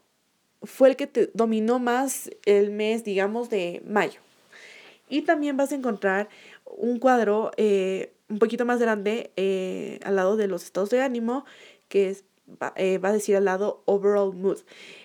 fue 0.62 0.91
el 0.91 0.97
que 0.97 1.07
te 1.07 1.31
dominó 1.35 1.79
más 1.79 2.31
el 2.47 2.71
mes, 2.71 3.05
digamos, 3.05 3.50
de 3.50 3.83
mayo. 3.87 4.21
Y 5.09 5.23
también 5.23 5.57
vas 5.57 5.73
a 5.73 5.75
encontrar 5.75 6.29
un 6.64 6.99
cuadro 6.99 7.50
eh, 7.57 8.12
un 8.29 8.38
poquito 8.38 8.64
más 8.64 8.81
grande 8.81 9.33
eh, 9.37 10.00
al 10.05 10.17
lado 10.17 10.37
de 10.37 10.49
los 10.49 10.64
estados 10.64 10.91
de 10.91 11.00
ánimo, 11.00 11.45
que 11.88 12.11
es, 12.11 12.25
va, 12.62 12.73
a 12.76 13.12
decir 13.12 13.37
al 13.37 13.45
lado 13.45 13.83
overall 13.87 14.35
mood. 14.35 14.59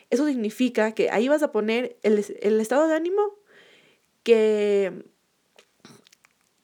Eso 0.10 0.26
significa 0.28 0.94
que 0.94 1.10
ahí 1.10 1.28
vas 1.28 1.44
a 1.44 1.52
poner 1.52 1.98
el, 2.04 2.24
el 2.42 2.62
estado 2.62 2.88
de 2.88 2.96
ánimo 2.96 3.34
que, 4.24 5.04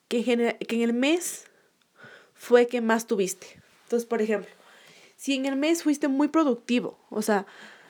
que, 0.08 0.24
que 0.24 0.76
en 0.76 0.82
el 0.82 0.94
mes 0.94 1.46
fue 2.34 2.68
que 2.68 2.82
más 2.82 3.08
tuviste. 3.08 3.48
Entonces, 3.84 4.06
por 4.06 4.22
ejemplo, 4.22 4.50
si 5.16 5.36
en 5.36 5.46
el 5.46 5.56
mes 5.56 5.84
fuiste 5.84 6.08
muy 6.08 6.28
productivo, 6.28 7.00
o 7.10 7.22
sea, 7.22 7.46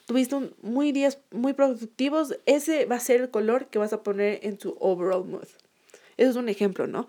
tuviste 0.06 0.52
muy 0.62 0.92
días 0.92 1.20
muy 1.32 1.54
productivos, 1.54 2.38
ese 2.46 2.86
va 2.86 2.98
a 2.98 3.00
ser 3.00 3.22
el 3.22 3.32
color 3.32 3.68
que 3.68 3.80
vas 3.80 3.94
a 3.94 4.04
poner 4.04 4.40
en 4.44 4.58
tu 4.58 4.78
overall 4.80 5.26
mood. 5.26 5.48
Eso 6.18 6.30
es 6.30 6.36
un 6.36 6.50
ejemplo, 6.50 6.86
¿no? 6.86 7.08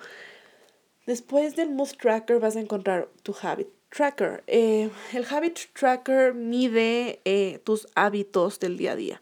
Después 1.06 1.54
del 1.56 1.70
mood 1.70 1.90
tracker 2.00 2.40
vas 2.40 2.56
a 2.56 2.60
encontrar 2.60 3.08
tu 3.22 3.34
habit 3.40 3.68
tracker. 3.94 4.42
Eh, 4.46 4.90
el 5.12 5.26
habit 5.28 5.58
tracker 5.72 6.34
mide 6.34 7.20
eh, 7.24 7.60
tus 7.64 7.86
hábitos 7.94 8.58
del 8.58 8.76
día 8.76 8.92
a 8.92 8.96
día. 8.96 9.20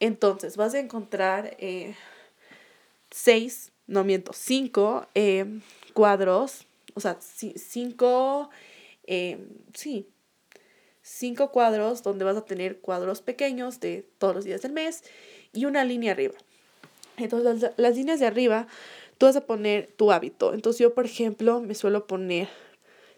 Entonces 0.00 0.56
vas 0.56 0.74
a 0.74 0.78
encontrar 0.78 1.56
eh, 1.58 1.94
seis, 3.10 3.72
no 3.86 4.04
miento, 4.04 4.32
cinco 4.32 5.06
cuadros, 5.92 6.66
o 6.94 7.00
sea, 7.00 7.18
cinco, 7.20 8.50
sí, 9.74 10.08
cinco 11.02 11.50
cuadros 11.50 12.02
donde 12.02 12.24
vas 12.24 12.36
a 12.36 12.44
tener 12.44 12.78
cuadros 12.78 13.22
pequeños 13.22 13.80
de 13.80 14.06
todos 14.18 14.36
los 14.36 14.44
días 14.44 14.62
del 14.62 14.72
mes 14.72 15.02
y 15.52 15.64
una 15.64 15.84
línea 15.84 16.12
arriba. 16.12 16.34
Entonces, 17.16 17.60
las, 17.60 17.72
las 17.76 17.96
líneas 17.96 18.20
de 18.20 18.26
arriba, 18.26 18.68
tú 19.18 19.26
vas 19.26 19.36
a 19.36 19.46
poner 19.46 19.92
tu 19.96 20.12
hábito. 20.12 20.54
Entonces, 20.54 20.80
yo, 20.80 20.94
por 20.94 21.04
ejemplo, 21.04 21.60
me 21.60 21.74
suelo 21.74 22.06
poner 22.06 22.48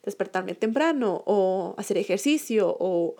despertarme 0.02 0.54
temprano 0.54 1.22
o 1.26 1.74
hacer 1.76 1.98
ejercicio 1.98 2.76
o 2.80 3.16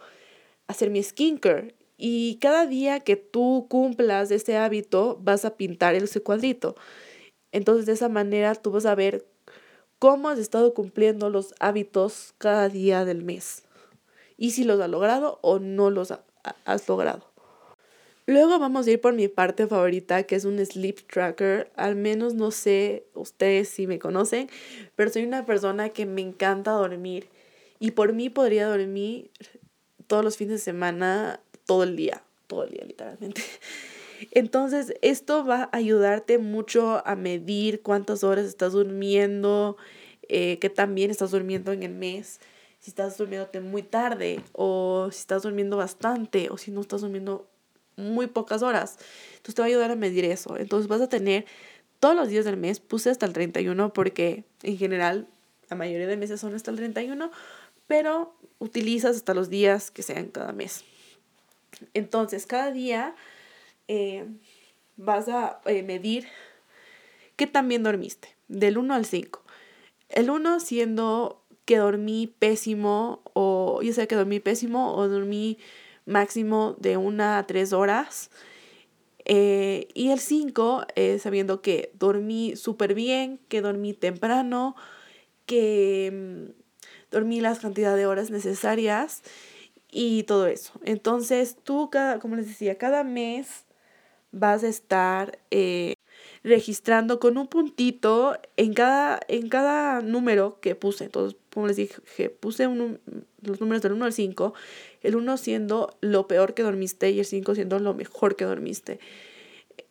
hacer 0.67 0.91
mi 0.91 1.03
skincare. 1.03 1.75
Y 1.99 2.39
cada 2.41 2.67
día 2.67 3.01
que 3.01 3.17
tú 3.17 3.67
cumplas 3.69 4.31
ese 4.31 4.57
hábito, 4.57 5.19
vas 5.21 5.45
a 5.45 5.57
pintar 5.57 5.95
ese 5.95 6.23
cuadrito. 6.23 6.75
Entonces, 7.53 7.85
de 7.85 7.93
esa 7.93 8.09
manera, 8.09 8.55
tú 8.55 8.71
vas 8.71 8.87
a 8.87 8.95
ver 8.95 9.27
cómo 9.99 10.31
has 10.31 10.39
estado 10.39 10.73
cumpliendo 10.73 11.29
los 11.29 11.55
hábitos 11.61 12.35
cada 12.39 12.71
día 12.71 13.05
del 13.05 13.23
mes. 13.23 13.65
Y 14.39 14.53
si 14.53 14.65
los 14.65 14.81
has 14.81 14.89
logrado 14.89 15.39
o 15.43 15.59
no 15.59 15.91
los 15.91 16.15
has 16.65 16.89
logrado. 16.89 17.30
Luego 18.31 18.61
vamos 18.61 18.87
a 18.87 18.93
ir 18.93 19.01
por 19.01 19.13
mi 19.13 19.27
parte 19.27 19.67
favorita, 19.67 20.23
que 20.23 20.37
es 20.37 20.45
un 20.45 20.65
sleep 20.65 21.05
tracker. 21.09 21.69
Al 21.75 21.97
menos 21.97 22.35
no 22.35 22.53
sé 22.53 23.05
ustedes 23.15 23.69
si 23.69 23.89
me 23.89 23.99
conocen, 23.99 24.49
pero 24.95 25.11
soy 25.11 25.25
una 25.25 25.45
persona 25.45 25.89
que 25.89 26.07
me 26.07 26.21
encanta 26.21 26.71
dormir. 26.71 27.27
Y 27.81 27.91
por 27.91 28.13
mí 28.13 28.31
podría 28.31 28.69
dormir 28.69 29.33
todos 30.07 30.23
los 30.23 30.37
fines 30.37 30.53
de 30.53 30.59
semana 30.59 31.41
todo 31.67 31.83
el 31.83 31.97
día, 31.97 32.23
todo 32.47 32.63
el 32.63 32.71
día 32.71 32.85
literalmente. 32.85 33.43
Entonces, 34.31 34.95
esto 35.03 35.45
va 35.45 35.65
a 35.65 35.77
ayudarte 35.77 36.39
mucho 36.39 37.05
a 37.05 37.17
medir 37.17 37.83
cuántas 37.83 38.23
horas 38.23 38.47
estás 38.47 38.75
durmiendo, 38.75 39.77
eh, 40.29 40.61
que 40.61 40.71
también 40.71 41.11
estás 41.11 41.33
durmiendo 41.33 41.73
en 41.73 41.83
el 41.83 41.95
mes, 41.95 42.39
si 42.79 42.93
estás 42.93 43.19
durmiéndote 43.19 43.59
muy 43.59 43.83
tarde 43.83 44.41
o 44.53 45.09
si 45.11 45.19
estás 45.19 45.43
durmiendo 45.43 45.77
bastante 45.77 46.49
o 46.49 46.59
si 46.59 46.71
no 46.71 46.81
estás 46.81 47.01
durmiendo 47.01 47.51
muy 48.01 48.27
pocas 48.27 48.63
horas. 48.63 48.99
Entonces 49.37 49.55
te 49.55 49.63
va 49.63 49.67
a 49.67 49.69
ayudar 49.69 49.91
a 49.91 49.97
medir 49.97 50.25
eso. 50.25 50.57
Entonces 50.57 50.89
vas 50.89 51.01
a 51.01 51.09
tener 51.09 51.47
todos 52.01 52.17
los 52.17 52.29
días 52.29 52.45
del 52.45 52.57
mes, 52.57 52.81
puse 52.81 53.11
hasta 53.11 53.27
el 53.27 53.33
31 53.33 53.93
porque 53.93 54.45
en 54.63 54.79
general 54.79 55.29
la 55.69 55.77
mayoría 55.77 56.07
de 56.07 56.17
meses 56.17 56.41
son 56.41 56.55
hasta 56.55 56.71
el 56.71 56.77
31, 56.77 57.31
pero 57.87 58.35
utilizas 58.59 59.17
hasta 59.17 59.35
los 59.35 59.49
días 59.49 59.91
que 59.91 60.03
sean 60.03 60.27
cada 60.27 60.53
mes. 60.53 60.85
Entonces, 61.95 62.47
cada 62.47 62.73
día 62.73 63.15
eh, 63.89 64.27
vas 64.97 65.29
a 65.29 65.61
eh, 65.67 65.83
medir 65.83 66.27
qué 67.37 67.47
tan 67.47 67.69
bien 67.69 67.83
dormiste, 67.83 68.35
del 68.49 68.79
1 68.79 68.95
al 68.95 69.07
5. 69.07 69.43
El 70.09 70.31
1 70.31 70.61
siendo 70.61 71.43
que 71.65 71.77
dormí 71.77 72.27
pésimo, 72.27 73.23
o 73.33 73.81
yo 73.83 73.93
sé 73.93 74.09
que 74.09 74.17
dormí 74.17 74.41
pésimo, 74.41 74.95
o 74.95 75.09
dormí 75.09 75.59
máximo 76.11 76.77
de 76.79 76.97
1 76.97 77.39
a 77.39 77.47
3 77.47 77.73
horas. 77.73 78.31
Eh, 79.25 79.89
y 79.95 80.11
el 80.11 80.19
5 80.19 80.87
sabiendo 81.19 81.63
que 81.63 81.93
dormí 81.95 82.57
súper 82.57 82.95
bien, 82.95 83.39
que 83.49 83.61
dormí 83.61 83.95
temprano, 83.95 84.75
que 85.47 86.11
mm, 86.13 86.61
dormí 87.11 87.41
las 87.41 87.61
cantidades 87.61 87.99
de 87.99 88.07
horas 88.07 88.31
necesarias 88.31 89.23
y 89.91 90.23
todo 90.25 90.47
eso. 90.47 90.73
Entonces 90.85 91.57
tú, 91.63 91.91
cada, 91.91 92.19
como 92.19 92.37
les 92.37 92.47
decía, 92.47 92.79
cada 92.79 93.05
mes 93.05 93.67
vas 94.33 94.63
a 94.65 94.69
estar 94.69 95.39
eh, 95.51 95.95
registrando 96.43 97.21
con 97.21 97.37
un 97.37 97.47
puntito 97.47 98.39
en 98.57 98.73
cada, 98.73 99.21
en 99.29 99.49
cada 99.49 100.01
número 100.01 100.59
que 100.61 100.75
puse. 100.75 101.05
Entonces, 101.05 101.39
como 101.53 101.67
les 101.67 101.77
dije, 101.77 102.31
puse 102.31 102.65
los 103.43 103.61
números 103.61 103.83
del 103.83 103.93
1 103.93 104.05
al 104.05 104.13
5, 104.13 104.55
el 105.03 105.17
1 105.17 105.37
siendo 105.37 105.97
lo 106.01 106.27
peor 106.27 106.55
que 106.55 106.63
dormiste 106.63 107.11
y 107.11 107.19
el 107.19 107.27
5 107.27 107.55
siendo 107.55 107.79
lo 107.79 107.95
mejor 107.95 108.37
que 108.37 108.45
dormiste. 108.45 109.01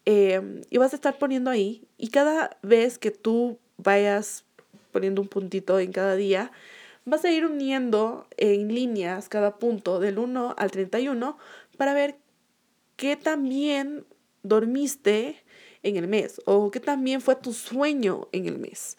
Em, 0.05 0.61
y 0.69 0.77
vas 0.77 0.93
a 0.93 0.95
estar 0.95 1.17
poniendo 1.17 1.51
ahí 1.51 1.83
y 1.97 2.09
cada 2.09 2.57
vez 2.63 2.97
que 2.97 3.11
tú 3.11 3.59
vayas 3.77 4.45
poniendo 4.91 5.21
un 5.21 5.27
puntito 5.27 5.79
en 5.79 5.91
cada 5.91 6.15
día, 6.15 6.51
vas 7.05 7.25
a 7.25 7.31
ir 7.31 7.45
uniendo 7.45 8.27
en 8.37 8.73
líneas 8.73 9.29
cada 9.29 9.57
punto 9.57 9.99
del 9.99 10.17
1 10.17 10.55
al 10.57 10.71
31 10.71 11.37
para 11.77 11.93
ver 11.93 12.15
qué 12.95 13.15
también 13.15 14.05
dormiste 14.41 15.43
en 15.83 15.97
el 15.97 16.07
mes 16.07 16.41
o 16.45 16.71
qué 16.71 16.79
también 16.79 17.21
fue 17.21 17.35
tu 17.35 17.53
sueño 17.53 18.27
en 18.31 18.47
el 18.47 18.59
mes. 18.59 18.97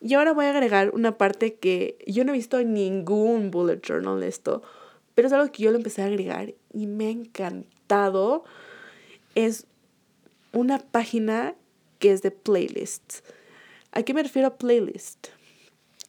Y 0.00 0.14
ahora 0.14 0.32
voy 0.32 0.46
a 0.46 0.50
agregar 0.50 0.90
una 0.94 1.18
parte 1.18 1.54
que 1.54 1.98
yo 2.06 2.24
no 2.24 2.32
he 2.32 2.36
visto 2.36 2.58
en 2.58 2.72
ningún 2.72 3.50
bullet 3.50 3.80
journal 3.86 4.22
esto, 4.22 4.62
pero 5.14 5.28
es 5.28 5.34
algo 5.34 5.52
que 5.52 5.62
yo 5.62 5.70
lo 5.70 5.76
empecé 5.76 6.02
a 6.02 6.06
agregar 6.06 6.54
y 6.72 6.86
me 6.86 7.06
ha 7.06 7.10
encantado. 7.10 8.44
Es 9.34 9.66
una 10.52 10.78
página 10.78 11.54
que 11.98 12.12
es 12.12 12.22
de 12.22 12.30
playlists. 12.30 13.22
¿A 13.92 14.02
qué 14.02 14.14
me 14.14 14.22
refiero 14.22 14.48
a 14.48 14.56
playlist? 14.56 15.28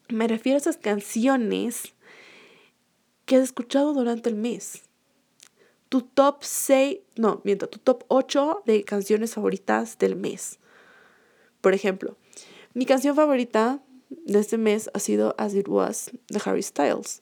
Me 0.08 0.28
refiero 0.28 0.56
a 0.56 0.62
esas 0.62 0.78
canciones 0.78 1.94
que 3.26 3.36
has 3.36 3.44
escuchado 3.44 3.94
durante 3.94 4.30
el 4.30 4.36
mes. 4.36 4.84
Tu 5.92 6.04
top 6.04 6.38
6, 6.40 7.00
no, 7.18 7.42
miento, 7.44 7.68
tu 7.68 7.78
top 7.78 8.06
8 8.08 8.64
de 8.66 8.86
canciones 8.86 9.34
favoritas 9.34 9.98
del 9.98 10.16
mes. 10.16 10.58
Por 11.60 11.74
ejemplo, 11.74 12.16
mi 12.74 12.86
canción 12.86 13.14
favorita 13.14 13.84
de 14.10 14.40
este 14.40 14.58
mes 14.58 14.90
ha 14.94 15.00
sido 15.00 15.36
As 15.38 15.54
It 15.54 15.68
Was 15.68 16.12
de 16.30 16.42
Harry 16.46 16.64
Styles. 16.64 17.20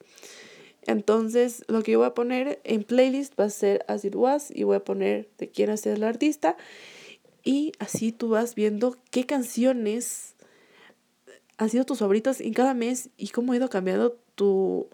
Entonces, 0.83 1.63
lo 1.67 1.81
que 1.81 1.93
yo 1.93 1.97
voy 1.97 2.09
a 2.09 2.13
poner 2.13 2.61
en 2.63 2.83
playlist 2.83 3.33
va 3.39 3.45
a 3.45 3.49
ser 3.49 3.83
As 3.87 4.05
It 4.05 4.13
Was 4.13 4.51
y 4.53 4.65
voy 4.65 4.75
a 4.75 4.83
poner 4.83 5.31
de 5.39 5.49
quién 5.49 5.71
es 5.71 5.87
el 5.87 6.03
artista. 6.03 6.55
Y 7.43 7.71
así 7.79 8.11
tú 8.11 8.29
vas 8.29 8.53
viendo 8.53 8.97
qué 9.09 9.25
canciones 9.25 10.35
han 11.57 11.71
sido 11.71 11.85
tus 11.85 11.97
favoritas 11.97 12.39
en 12.39 12.53
cada 12.53 12.75
mes 12.75 13.09
y 13.17 13.29
cómo 13.29 13.53
ha 13.53 13.55
ido 13.55 13.67
cambiando 13.67 14.19
tu, 14.35 14.89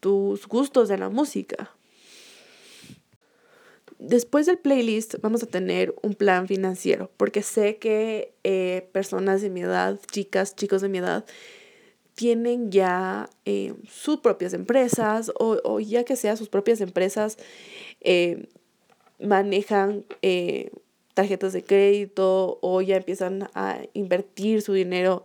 tus 0.00 0.48
gustos 0.48 0.88
de 0.88 0.96
la 0.96 1.10
música. 1.10 1.76
Después 3.98 4.46
del 4.46 4.58
playlist 4.58 5.16
vamos 5.20 5.42
a 5.42 5.46
tener 5.46 5.94
un 6.02 6.14
plan 6.14 6.48
financiero, 6.48 7.10
porque 7.16 7.42
sé 7.42 7.76
que 7.76 8.34
eh, 8.44 8.88
personas 8.92 9.42
de 9.42 9.50
mi 9.50 9.62
edad, 9.62 9.98
chicas, 10.10 10.54
chicos 10.56 10.82
de 10.82 10.88
mi 10.88 10.98
edad, 10.98 11.24
tienen 12.14 12.70
ya 12.70 13.28
eh, 13.44 13.74
sus 13.88 14.18
propias 14.18 14.52
empresas 14.52 15.32
o, 15.38 15.80
ya 15.80 16.04
que 16.04 16.16
sea 16.16 16.36
sus 16.36 16.48
propias 16.48 16.80
empresas, 16.80 17.38
eh, 18.00 18.48
manejan 19.18 20.04
tarjetas 21.14 21.52
de 21.52 21.62
crédito 21.62 22.58
o 22.60 22.82
ya 22.82 22.96
empiezan 22.96 23.48
a 23.54 23.78
invertir 23.94 24.62
su 24.62 24.72
dinero 24.72 25.24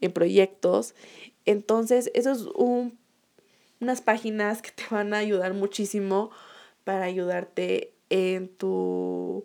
en 0.00 0.12
proyectos. 0.12 0.94
Entonces, 1.44 2.10
eso 2.14 2.32
es 2.32 2.42
un, 2.54 2.98
unas 3.80 4.00
páginas 4.00 4.62
que 4.62 4.70
te 4.70 4.84
van 4.90 5.14
a 5.14 5.18
ayudar 5.18 5.54
muchísimo 5.54 6.30
para 6.84 7.04
ayudarte 7.04 7.94
en 8.10 8.48
tu, 8.48 9.44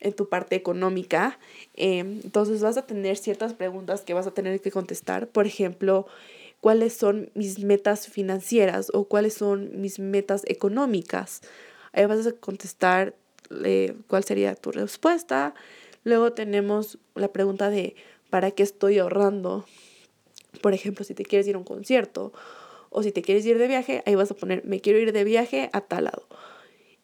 en 0.00 0.12
tu 0.14 0.28
parte 0.28 0.56
económica. 0.56 1.38
Em, 1.74 2.20
entonces 2.24 2.62
vas 2.62 2.76
a 2.76 2.86
tener 2.86 3.16
ciertas 3.16 3.54
preguntas 3.54 4.02
que 4.02 4.14
vas 4.14 4.26
a 4.26 4.32
tener 4.32 4.60
que 4.60 4.70
contestar. 4.70 5.28
Por 5.28 5.46
ejemplo, 5.46 6.06
¿cuáles 6.60 6.94
son 6.94 7.30
mis 7.34 7.58
metas 7.60 8.08
financieras 8.08 8.90
o 8.92 9.04
cuáles 9.04 9.34
son 9.34 9.80
mis 9.80 9.98
metas 9.98 10.42
económicas? 10.46 11.42
Ahí 11.92 12.06
vas 12.06 12.26
a 12.26 12.32
contestar 12.32 13.14
eh, 13.64 13.94
cuál 14.08 14.24
sería 14.24 14.54
tu 14.54 14.72
respuesta. 14.72 15.54
Luego 16.04 16.32
tenemos 16.32 16.98
la 17.14 17.28
pregunta 17.28 17.70
de 17.70 17.94
¿para 18.30 18.50
qué 18.50 18.62
estoy 18.62 18.98
ahorrando? 18.98 19.66
Por 20.60 20.74
ejemplo, 20.74 21.04
si 21.04 21.14
te 21.14 21.24
quieres 21.24 21.46
ir 21.46 21.54
a 21.54 21.58
un 21.58 21.64
concierto 21.64 22.32
o 22.90 23.02
si 23.02 23.12
te 23.12 23.22
quieres 23.22 23.44
ir 23.46 23.58
de 23.58 23.68
viaje, 23.68 24.02
ahí 24.06 24.14
vas 24.14 24.30
a 24.30 24.34
poner 24.34 24.64
me 24.64 24.80
quiero 24.80 24.98
ir 24.98 25.12
de 25.12 25.24
viaje 25.24 25.70
a 25.72 25.80
tal 25.80 26.04
lado. 26.04 26.26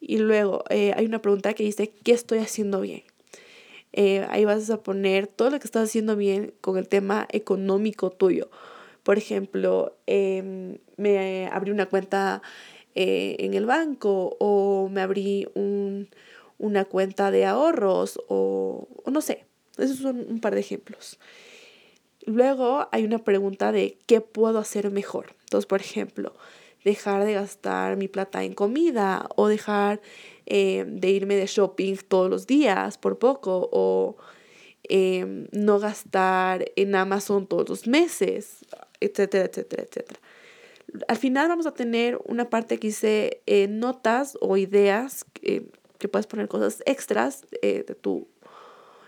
Y 0.00 0.18
luego 0.18 0.64
eh, 0.70 0.92
hay 0.96 1.06
una 1.06 1.20
pregunta 1.20 1.54
que 1.54 1.64
dice 1.64 1.88
¿qué 1.88 2.12
estoy 2.12 2.38
haciendo 2.38 2.80
bien? 2.80 3.02
Eh, 3.92 4.26
ahí 4.30 4.44
vas 4.44 4.68
a 4.70 4.82
poner 4.82 5.26
todo 5.26 5.50
lo 5.50 5.58
que 5.58 5.66
estás 5.66 5.88
haciendo 5.88 6.16
bien 6.16 6.52
con 6.61 6.76
el 6.76 6.88
tema 6.88 7.26
económico 7.30 8.11
tuyo. 8.11 8.50
Por 9.02 9.18
ejemplo, 9.18 9.96
em, 10.06 10.78
me 10.96 11.48
abrí 11.48 11.70
una 11.70 11.87
cuenta 11.87 12.42
en 12.94 13.54
el 13.54 13.64
banco 13.64 14.37
o 14.40 14.88
me 14.88 15.00
abrí 15.02 15.46
un, 15.54 16.08
una 16.58 16.84
cuenta 16.84 17.30
de 17.30 17.46
ahorros 17.46 18.20
o, 18.28 18.88
no 19.06 19.20
sé. 19.20 19.46
Esos 19.78 19.98
son 19.98 20.26
un 20.28 20.40
par 20.40 20.54
de 20.54 20.61
ejemplos. 20.61 21.18
Luego 22.26 22.88
hay 22.90 23.04
una 23.04 23.18
pregunta 23.18 23.72
de 23.72 23.98
qué 24.06 24.20
puedo 24.20 24.58
hacer 24.58 24.90
mejor. 24.90 25.37
Entonces, 25.44 25.66
por 25.66 25.80
ejemplo, 25.80 26.34
dejar 26.84 27.24
de 27.24 27.34
gastar 27.34 27.96
mi 27.96 28.08
plata 28.08 28.44
en 28.44 28.54
comida 28.54 29.28
o 29.36 29.48
dejar 29.48 30.00
eh, 30.46 30.84
de 30.86 31.10
irme 31.10 31.36
de 31.36 31.46
shopping 31.46 31.96
todos 32.08 32.30
los 32.30 32.46
días 32.46 32.98
por 32.98 33.18
poco 33.18 33.68
o 33.72 34.16
em, 34.84 35.48
no 35.52 35.78
gastar 35.78 36.64
en 36.76 36.94
Amazon 36.94 37.46
todos 37.46 37.68
los 37.68 37.86
meses, 37.86 38.64
etcétera, 39.00 39.46
etcétera, 39.46 39.82
etcétera. 39.82 40.20
Al 41.06 41.16
final 41.16 41.48
vamos 41.48 41.66
a 41.66 41.72
tener 41.72 42.18
una 42.24 42.48
parte 42.48 42.78
que 42.78 42.88
dice 42.88 43.42
eh, 43.46 43.68
notas 43.68 44.38
o 44.40 44.56
ideas 44.56 45.26
eh, 45.42 45.68
que 45.98 46.08
puedes 46.08 46.26
poner 46.26 46.48
cosas 46.48 46.82
extras 46.86 47.46
eh, 47.60 47.84
de 47.86 47.94
tu 47.94 48.28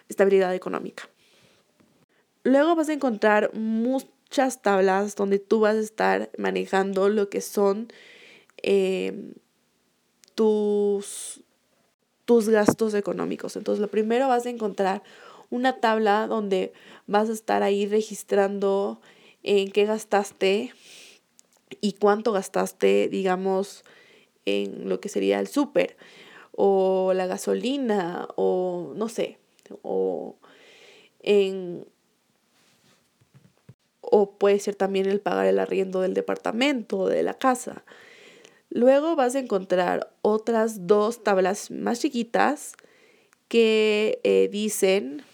estabilidad 0.08 0.54
económica. 0.54 1.08
Luego 2.42 2.74
vas 2.74 2.88
a 2.88 2.92
encontrar 2.92 3.50
muchas 4.30 4.62
tablas 4.62 5.16
donde 5.16 5.40
tú 5.40 5.58
vas 5.58 5.74
a 5.74 5.80
estar 5.80 6.30
manejando 6.38 7.08
lo 7.08 7.28
que 7.28 7.40
son 7.40 7.88
em, 8.58 9.34
tus, 10.36 11.42
tus 12.26 12.48
gastos 12.48 12.94
económicos. 12.94 13.56
Entonces, 13.56 13.80
lo 13.80 13.90
primero 13.90 14.28
vas 14.28 14.46
a 14.46 14.50
encontrar 14.50 15.02
una 15.50 15.80
tabla 15.80 16.28
donde 16.28 16.72
vas 17.08 17.28
a 17.28 17.32
estar 17.32 17.64
ahí 17.64 17.86
registrando 17.86 19.00
en 19.42 19.72
qué 19.72 19.84
gastaste 19.84 20.74
y 21.80 21.94
cuánto 21.94 22.30
gastaste, 22.30 23.08
digamos, 23.08 23.82
en 24.44 24.88
lo 24.88 25.00
que 25.00 25.08
sería 25.08 25.40
el 25.40 25.48
súper 25.48 25.96
o 26.52 27.14
la 27.14 27.26
gasolina 27.26 28.28
o 28.36 28.92
no 28.94 29.08
sé, 29.08 29.38
o 29.82 30.36
en 31.18 31.84
o 34.00 34.32
puede 34.32 34.58
ser 34.58 34.74
también 34.74 35.06
el 35.06 35.20
pagar 35.20 35.46
el 35.46 35.58
arriendo 35.58 36.00
del 36.00 36.14
departamento 36.14 36.98
o 36.98 37.08
de 37.08 37.22
la 37.22 37.34
casa. 37.34 37.84
Luego 38.70 39.16
vas 39.16 39.34
a 39.34 39.40
encontrar 39.40 40.12
otras 40.22 40.86
dos 40.86 41.22
tablas 41.24 41.70
más 41.70 42.00
chiquitas 42.00 42.74
que 43.48 44.20
eh, 44.22 44.48
dicen, 44.50 45.24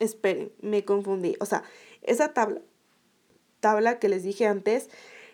esperen, 0.00 0.50
me 0.60 0.84
confundí, 0.84 1.36
o 1.38 1.46
sea, 1.46 1.62
esa 2.02 2.34
tabla, 2.34 2.60
tabla 3.60 4.00
que 4.00 4.08
les 4.08 4.24
dije 4.24 4.46
antes, 4.46 4.88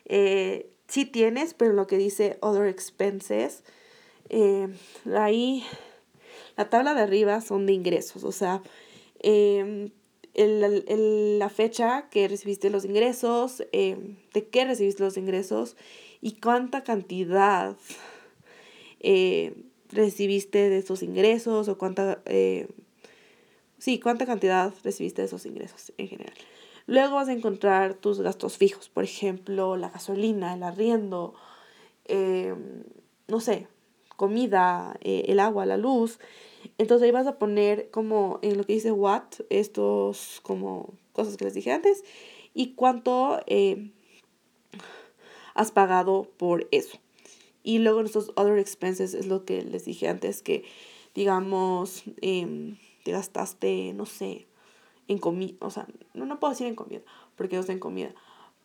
eh, 0.04 0.70
sí 0.86 1.06
tienes, 1.06 1.54
pero 1.54 1.72
lo 1.72 1.86
que 1.86 1.96
dice 1.96 2.36
other 2.40 2.66
expenses, 2.66 3.64
eh, 4.28 4.68
ahí 5.16 5.64
la 6.58 6.68
tabla 6.68 6.92
de 6.92 7.00
arriba 7.00 7.40
son 7.40 7.64
de 7.64 7.72
ingresos, 7.72 8.22
o 8.22 8.32
sea, 8.32 8.62
em, 10.34 11.38
la 11.38 11.48
fecha 11.48 12.08
que 12.10 12.28
recibiste 12.28 12.70
los 12.70 12.84
ingresos, 12.84 13.64
em, 13.72 14.16
de 14.32 14.46
qué 14.48 14.64
recibiste 14.64 15.02
los 15.02 15.16
ingresos 15.16 15.76
y 16.20 16.32
cuánta 16.40 16.82
cantidad 16.84 17.76
eh, 19.00 19.54
recibiste 19.90 20.70
de 20.70 20.78
esos 20.78 21.02
ingresos 21.02 21.68
o 21.68 21.76
cuánta, 21.76 22.22
eh, 22.26 22.68
sí, 23.78 23.98
cuánta 23.98 24.26
cantidad 24.26 24.72
recibiste 24.84 25.22
de 25.22 25.26
esos 25.26 25.44
ingresos 25.44 25.92
en 25.98 26.08
general. 26.08 26.34
Luego 26.86 27.16
vas 27.16 27.28
a 27.28 27.32
encontrar 27.32 27.94
tus 27.94 28.20
gastos 28.20 28.56
fijos, 28.56 28.88
por 28.88 29.04
ejemplo, 29.04 29.76
la 29.76 29.90
gasolina, 29.90 30.54
el 30.54 30.62
arriendo, 30.62 31.34
em, 32.04 32.84
no 33.28 33.40
sé, 33.40 33.68
comida, 34.22 34.96
eh, 35.00 35.24
el 35.26 35.40
agua, 35.40 35.66
la 35.66 35.76
luz. 35.76 36.20
Entonces 36.78 37.04
ahí 37.04 37.10
vas 37.10 37.26
a 37.26 37.40
poner 37.40 37.90
como 37.90 38.38
en 38.42 38.56
lo 38.56 38.62
que 38.62 38.74
dice 38.74 38.92
what, 38.92 39.24
estos 39.50 40.38
como 40.44 40.94
cosas 41.12 41.36
que 41.36 41.44
les 41.44 41.54
dije 41.54 41.72
antes, 41.72 42.04
y 42.54 42.74
cuánto 42.74 43.40
eh, 43.48 43.90
has 45.54 45.72
pagado 45.72 46.30
por 46.36 46.68
eso. 46.70 47.00
Y 47.64 47.80
luego 47.80 48.00
estos 48.02 48.30
other 48.36 48.58
expenses 48.58 49.12
es 49.12 49.26
lo 49.26 49.44
que 49.44 49.62
les 49.62 49.86
dije 49.86 50.06
antes, 50.06 50.40
que 50.40 50.62
digamos, 51.16 52.04
em, 52.20 52.78
te 53.02 53.10
gastaste, 53.10 53.92
no 53.92 54.06
sé, 54.06 54.46
en 55.08 55.18
comida, 55.18 55.56
o 55.58 55.70
sea, 55.70 55.88
no, 56.14 56.26
no 56.26 56.38
puedo 56.38 56.52
decir 56.52 56.68
en 56.68 56.76
comida, 56.76 57.00
porque 57.34 57.56
no 57.56 57.64
sé 57.64 57.72
en 57.72 57.80
comida, 57.80 58.14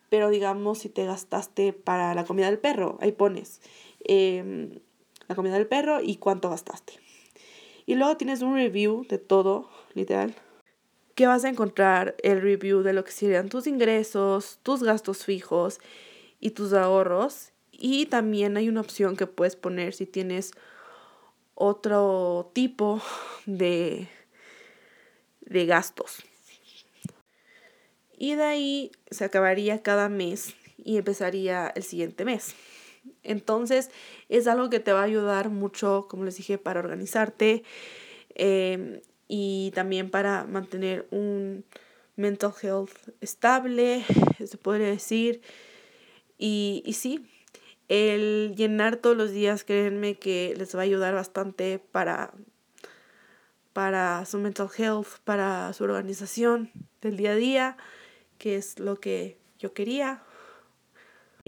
pero 0.09 0.29
digamos 0.29 0.77
si 0.77 0.89
te 0.89 1.03
gastaste 1.03 1.73
para 1.73 2.13
la 2.13 2.25
comida 2.25 2.45
del 2.45 2.59
perro, 2.59 2.99
ahí 3.01 3.11
pones. 3.11 3.59
Eh, 4.07 4.81
la 5.27 5.35
comida 5.35 5.53
del 5.53 5.67
perro 5.67 6.01
y 6.01 6.17
cuánto 6.17 6.49
gastaste. 6.49 6.93
Y 7.85 7.95
luego 7.95 8.17
tienes 8.17 8.41
un 8.41 8.55
review 8.55 9.05
de 9.07 9.17
todo, 9.17 9.69
literal, 9.93 10.35
que 11.15 11.27
vas 11.27 11.45
a 11.45 11.49
encontrar 11.49 12.15
el 12.21 12.41
review 12.41 12.83
de 12.83 12.93
lo 12.93 13.03
que 13.03 13.11
serían 13.11 13.49
tus 13.49 13.65
ingresos, 13.65 14.59
tus 14.61 14.83
gastos 14.83 15.23
fijos 15.23 15.79
y 16.39 16.51
tus 16.51 16.73
ahorros. 16.73 17.53
Y 17.71 18.07
también 18.07 18.57
hay 18.57 18.69
una 18.69 18.81
opción 18.81 19.15
que 19.15 19.25
puedes 19.25 19.55
poner 19.55 19.93
si 19.93 20.05
tienes 20.05 20.51
otro 21.55 22.51
tipo 22.53 23.01
de, 23.45 24.09
de 25.41 25.65
gastos. 25.65 26.23
Y 28.17 28.35
de 28.35 28.43
ahí 28.43 28.91
se 29.09 29.25
acabaría 29.25 29.81
cada 29.81 30.09
mes 30.09 30.55
y 30.77 30.97
empezaría 30.97 31.71
el 31.75 31.83
siguiente 31.83 32.25
mes. 32.25 32.55
Entonces 33.23 33.89
es 34.29 34.47
algo 34.47 34.69
que 34.69 34.79
te 34.79 34.93
va 34.93 35.01
a 35.01 35.03
ayudar 35.03 35.49
mucho, 35.49 36.07
como 36.09 36.25
les 36.25 36.37
dije, 36.37 36.57
para 36.57 36.79
organizarte 36.79 37.63
em, 38.35 39.01
y 39.27 39.71
también 39.75 40.09
para 40.09 40.45
mantener 40.45 41.07
un 41.11 41.65
mental 42.15 42.53
health 42.61 42.91
estable, 43.21 44.03
se 44.45 44.57
podría 44.57 44.87
decir. 44.87 45.41
Y, 46.37 46.83
y 46.85 46.93
sí, 46.93 47.27
el 47.87 48.53
llenar 48.55 48.97
todos 48.97 49.15
los 49.15 49.31
días, 49.31 49.63
créanme 49.63 50.15
que 50.15 50.53
les 50.57 50.75
va 50.75 50.79
a 50.79 50.83
ayudar 50.83 51.13
bastante 51.13 51.79
para, 51.79 52.33
para 53.73 54.25
su 54.25 54.39
mental 54.39 54.69
health, 54.77 55.19
para 55.23 55.71
su 55.73 55.83
organización 55.83 56.71
del 57.01 57.17
día 57.17 57.31
a 57.31 57.35
día, 57.35 57.77
que 58.37 58.55
es 58.55 58.79
lo 58.79 58.99
que 58.99 59.37
yo 59.57 59.73
quería 59.73 60.21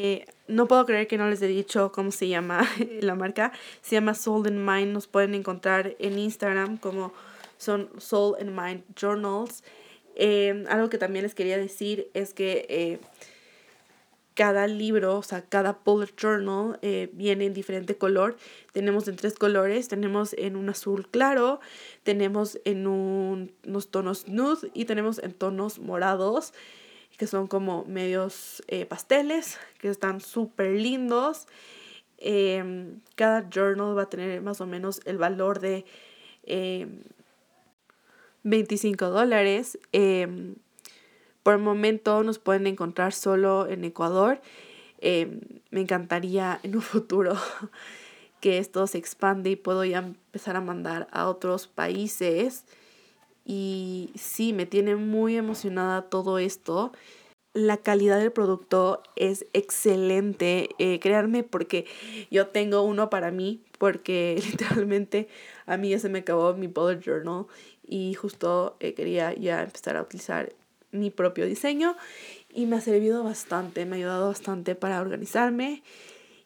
Eh, 0.02 0.26
no 0.48 0.66
puedo 0.70 0.86
creer 0.86 1.08
que 1.08 1.18
no 1.18 1.30
les 1.30 1.42
he 1.42 1.48
dicho 1.48 1.92
cómo 1.92 2.12
se 2.12 2.30
llama 2.30 2.66
la 3.02 3.16
marca. 3.16 3.52
Se 3.82 3.98
llama 3.98 4.14
Soul 4.14 4.48
and 4.48 4.60
Mind. 4.60 4.94
Nos 4.94 5.08
pueden 5.08 5.36
encontrar 5.36 5.98
en 6.00 6.18
Instagram 6.18 6.78
como 6.78 7.12
son 7.58 7.90
Soul 7.98 8.38
and 8.40 8.58
Mind 8.58 8.84
Journals. 8.96 9.62
Eh, 10.16 10.64
algo 10.70 10.90
que 10.90 10.98
también 10.98 11.24
les 11.24 11.36
quería 11.36 11.58
decir 11.58 12.10
es 12.14 12.34
que 12.34 12.66
eh, 12.70 13.00
cada 14.36 14.68
libro, 14.68 15.18
o 15.18 15.24
sea, 15.24 15.42
cada 15.42 15.82
bullet 15.84 16.16
journal 16.16 16.80
viene 17.12 17.48
en 17.48 17.54
diferente 17.54 17.98
color. 17.98 18.38
Tenemos 18.72 19.06
en 19.10 19.18
tres 19.18 19.34
colores. 19.34 19.90
Tenemos 19.90 20.32
en 20.38 20.56
un 20.56 20.70
azul 20.70 21.10
claro, 21.10 21.60
tenemos 22.04 22.58
en 22.64 22.88
unos 22.88 23.92
tonos 23.92 24.30
nude 24.30 24.72
y 24.74 24.86
tenemos 24.86 25.20
en 25.20 25.34
tonos 25.34 25.78
morados 25.78 26.54
que 27.18 27.28
son 27.28 27.48
como 27.48 27.86
medios 27.86 28.64
eh, 28.68 28.86
pasteles, 28.86 29.60
que 29.80 29.90
están 29.90 30.22
súper 30.22 30.72
lindos. 30.72 31.48
Em, 32.18 33.00
cada 33.16 33.50
journal 33.50 33.98
va 33.98 34.04
a 34.04 34.10
tener 34.10 34.42
más 34.42 34.62
o 34.62 34.66
menos 34.66 35.02
el 35.06 35.18
valor 35.18 35.60
de 35.60 35.86
25 38.44 39.06
em, 39.06 39.12
dólares. 39.12 39.80
Em, 39.92 40.56
por 41.44 41.56
el 41.56 41.62
momento 41.62 42.24
nos 42.24 42.40
pueden 42.40 42.68
encontrar 42.68 43.14
solo 43.14 43.68
en 43.68 43.84
Ecuador. 43.84 44.42
me 45.02 45.82
encantaría 45.82 46.60
en 46.64 46.76
un 46.76 46.82
futuro 46.94 47.36
que 48.40 48.58
esto 48.58 48.88
se 48.88 48.98
expande 48.98 49.52
y 49.52 49.56
puedo 49.56 49.84
ya 49.84 50.00
empezar 50.00 50.56
a 50.56 50.62
mandar 50.62 51.08
a 51.12 51.28
otros 51.28 51.68
países. 51.68 52.66
Y 53.50 54.12
sí, 54.14 54.54
me 54.54 54.68
tiene 54.68 54.96
muy 54.96 55.36
emocionada 55.36 56.04
todo 56.04 56.38
esto. 56.38 56.92
La 57.52 57.78
calidad 57.78 58.20
del 58.20 58.32
producto 58.32 59.02
es 59.16 59.48
excelente, 59.54 60.70
eh, 60.78 61.00
créanme, 61.00 61.42
porque 61.42 61.88
yo 62.30 62.46
tengo 62.50 62.84
uno 62.84 63.10
para 63.10 63.32
mí, 63.32 63.64
porque 63.80 64.40
literalmente 64.52 65.30
a 65.66 65.78
mí 65.78 65.90
ya 65.90 65.98
se 65.98 66.10
me 66.10 66.20
acabó 66.20 66.54
mi 66.54 66.68
bullet 66.68 67.02
journal 67.04 67.48
y 67.88 68.14
justo 68.14 68.78
eh, 68.82 68.94
quería 68.94 69.34
ya 69.34 69.64
empezar 69.64 69.98
a 69.98 70.04
utilizar 70.04 70.54
mi 70.92 71.10
propio 71.10 71.48
diseño 71.48 71.98
y 72.54 72.68
me 72.68 72.76
ha 72.76 72.82
servido 72.82 73.24
bastante, 73.24 73.84
me 73.88 73.96
ha 73.96 73.98
ayudado 73.98 74.28
bastante 74.28 74.76
para 74.76 75.02
organizarme 75.02 75.82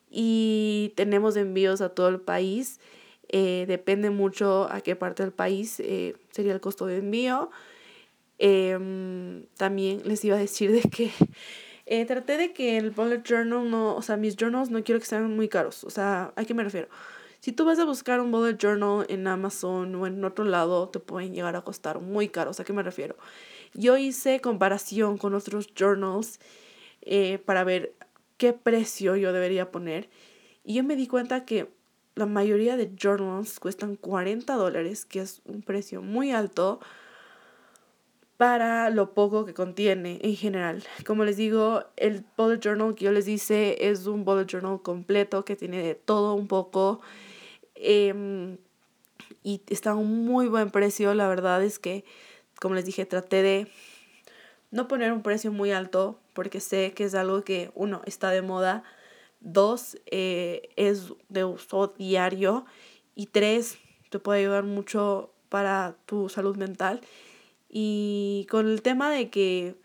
y 0.09 0.93
tenemos 0.95 1.35
envíos 1.35 1.81
a 1.81 1.89
todo 1.89 2.07
el 2.07 2.21
país. 2.21 2.79
Eh, 3.35 3.65
depende 3.67 4.11
mucho 4.11 4.71
a 4.71 4.81
qué 4.81 4.95
parte 4.95 5.23
del 5.23 5.31
país 5.31 5.79
eh, 5.79 6.15
sería 6.29 6.53
el 6.53 6.61
costo 6.61 6.85
de 6.85 6.97
envío. 6.97 7.49
Em, 8.37 9.47
también 9.57 10.03
les 10.05 10.23
iba 10.23 10.35
a 10.35 10.39
decir 10.39 10.71
de 10.71 10.81
que 10.81 11.09
eh, 11.87 12.05
traté 12.05 12.37
de 12.37 12.53
que 12.53 12.77
el 12.77 12.91
bullet 12.91 13.23
journal 13.23 13.67
no, 13.71 13.95
o 13.95 14.01
sea, 14.03 14.17
mis 14.17 14.35
journals 14.35 14.69
no 14.69 14.83
quiero 14.83 14.99
que 14.99 15.07
sean 15.07 15.35
muy 15.35 15.49
caros. 15.49 15.83
O 15.83 15.89
sea, 15.89 16.31
¿a 16.35 16.45
qué 16.45 16.53
me 16.53 16.63
refiero? 16.63 16.89
Si 17.39 17.51
tú 17.51 17.65
vas 17.65 17.79
a 17.79 17.85
buscar 17.85 18.21
un 18.21 18.31
bullet 18.31 18.55
journal 18.55 19.07
en 19.09 19.25
Amazon 19.25 19.95
o 19.95 20.05
en 20.05 20.23
otro 20.23 20.45
lado, 20.45 20.89
te 20.89 20.99
pueden 20.99 21.33
llegar 21.33 21.55
a 21.55 21.63
costar 21.63 22.01
muy 22.01 22.29
caros. 22.29 22.59
¿A 22.59 22.63
qué 22.63 22.71
me 22.71 22.83
refiero? 22.83 23.15
Yo 23.73 23.97
hice 23.97 24.41
comparación 24.41 25.17
con 25.17 25.33
otros 25.33 25.73
journals 25.73 26.39
para 27.45 27.63
ver 27.63 27.95
qué 28.37 28.53
precio 28.53 29.15
yo 29.15 29.33
debería 29.33 29.71
poner. 29.71 30.09
Y 30.63 30.75
yo 30.75 30.83
me 30.83 30.95
di 30.95 31.07
cuenta 31.07 31.45
que 31.45 31.67
la 32.15 32.25
mayoría 32.25 32.77
de 32.77 32.91
journals 32.95 33.59
cuestan 33.59 33.95
40 33.95 34.53
dólares, 34.55 35.05
que 35.05 35.21
es 35.21 35.41
un 35.45 35.61
precio 35.61 36.01
muy 36.01 36.31
alto 36.31 36.79
para 38.37 38.89
lo 38.89 39.13
poco 39.13 39.45
que 39.45 39.53
contiene 39.53 40.19
en 40.21 40.35
general. 40.35 40.83
Como 41.05 41.23
les 41.23 41.37
digo, 41.37 41.85
el 41.95 42.25
bullet 42.37 42.59
journal 42.59 42.95
que 42.95 43.05
yo 43.05 43.11
les 43.11 43.27
hice 43.27 43.89
es 43.89 44.05
un 44.05 44.25
bullet 44.25 44.45
journal 44.45 44.81
completo 44.81 45.45
que 45.45 45.55
tiene 45.55 45.81
de 45.81 45.95
todo 45.95 46.33
un 46.33 46.47
poco 46.47 47.01
em, 47.75 48.57
y 49.43 49.61
está 49.69 49.91
a 49.91 49.95
un 49.95 50.25
muy 50.25 50.47
buen 50.47 50.71
precio. 50.71 51.13
La 51.13 51.27
verdad 51.27 51.63
es 51.63 51.79
que, 51.79 52.03
como 52.59 52.75
les 52.75 52.85
dije, 52.85 53.05
traté 53.05 53.41
de 53.43 53.67
no 54.71 54.87
poner 54.87 55.13
un 55.13 55.21
precio 55.21 55.51
muy 55.51 55.71
alto 55.71 56.19
porque 56.33 56.59
sé 56.59 56.93
que 56.93 57.05
es 57.05 57.15
algo 57.15 57.43
que, 57.43 57.71
uno, 57.75 58.01
está 58.05 58.31
de 58.31 58.41
moda 58.41 58.83
Dos, 59.43 59.97
eh, 60.05 60.69
es 60.77 61.13
de 61.29 61.43
uso 61.43 61.93
diario. 61.97 62.65
Y 63.13 63.27
tres, 63.27 63.77
te 64.09 64.17
puede 64.17 64.39
ayudar 64.39 64.63
mucho 64.63 65.31
para 65.49 65.95
tu 66.05 66.29
salud 66.29 66.55
mental. 66.55 67.01
Y 67.69 68.47
con 68.49 68.67
el 68.67 68.81
tema 68.81 69.11
de 69.11 69.29
que 69.29 69.75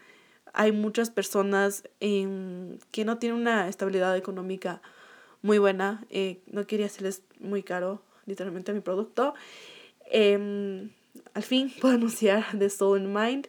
hay 0.52 0.72
muchas 0.72 1.10
personas 1.10 1.82
que 2.00 3.04
no 3.04 3.18
tienen 3.18 3.40
una 3.40 3.68
estabilidad 3.68 4.16
económica 4.16 4.80
muy 5.42 5.58
buena, 5.58 6.04
eh, 6.10 6.40
no 6.46 6.66
quería 6.66 6.86
hacerles 6.86 7.22
muy 7.38 7.62
caro 7.62 8.02
literalmente 8.26 8.72
mi 8.72 8.80
producto. 8.80 9.34
Em, 10.10 10.90
al 11.34 11.42
fin 11.42 11.72
puedo 11.80 11.94
anunciar 11.94 12.46
The 12.58 12.70
Soul 12.70 12.98
and 12.98 13.16
Mind. 13.16 13.48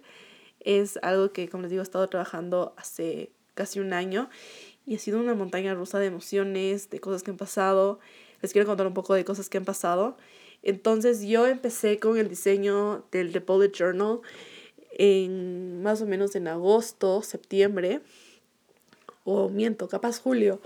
Es 0.59 0.97
algo 1.01 1.31
que, 1.31 1.47
como 1.49 1.63
les 1.63 1.71
digo, 1.71 1.81
he 1.81 1.83
estado 1.83 2.07
trabajando 2.07 2.73
hace 2.77 3.31
casi 3.53 3.79
un 3.79 3.93
año 3.93 4.29
y 4.89 4.95
ha 4.95 4.99
sido 4.99 5.19
una 5.19 5.35
montaña 5.35 5.75
rusa 5.75 5.99
de 5.99 6.07
emociones, 6.07 6.89
de 6.89 6.99
cosas 6.99 7.21
que 7.21 7.29
han 7.29 7.37
pasado. 7.37 7.99
Les 8.41 8.51
quiero 8.51 8.67
contar 8.67 8.87
un 8.87 8.95
poco 8.95 9.13
de 9.13 9.23
cosas 9.23 9.47
que 9.47 9.59
han 9.59 9.63
pasado. 9.63 10.17
Entonces 10.63 11.21
yo 11.21 11.45
empecé 11.45 11.99
con 11.99 12.17
el 12.17 12.27
diseño 12.27 13.05
del 13.11 13.31
The 13.31 13.39
Bullet 13.39 13.71
Journal 13.71 14.21
en 14.97 15.83
más 15.83 16.01
o 16.01 16.07
menos 16.07 16.35
en 16.35 16.47
agosto, 16.47 17.21
septiembre, 17.21 18.01
o 19.25 19.47
miento, 19.47 19.87
capaz 19.87 20.19
julio. 20.19 20.59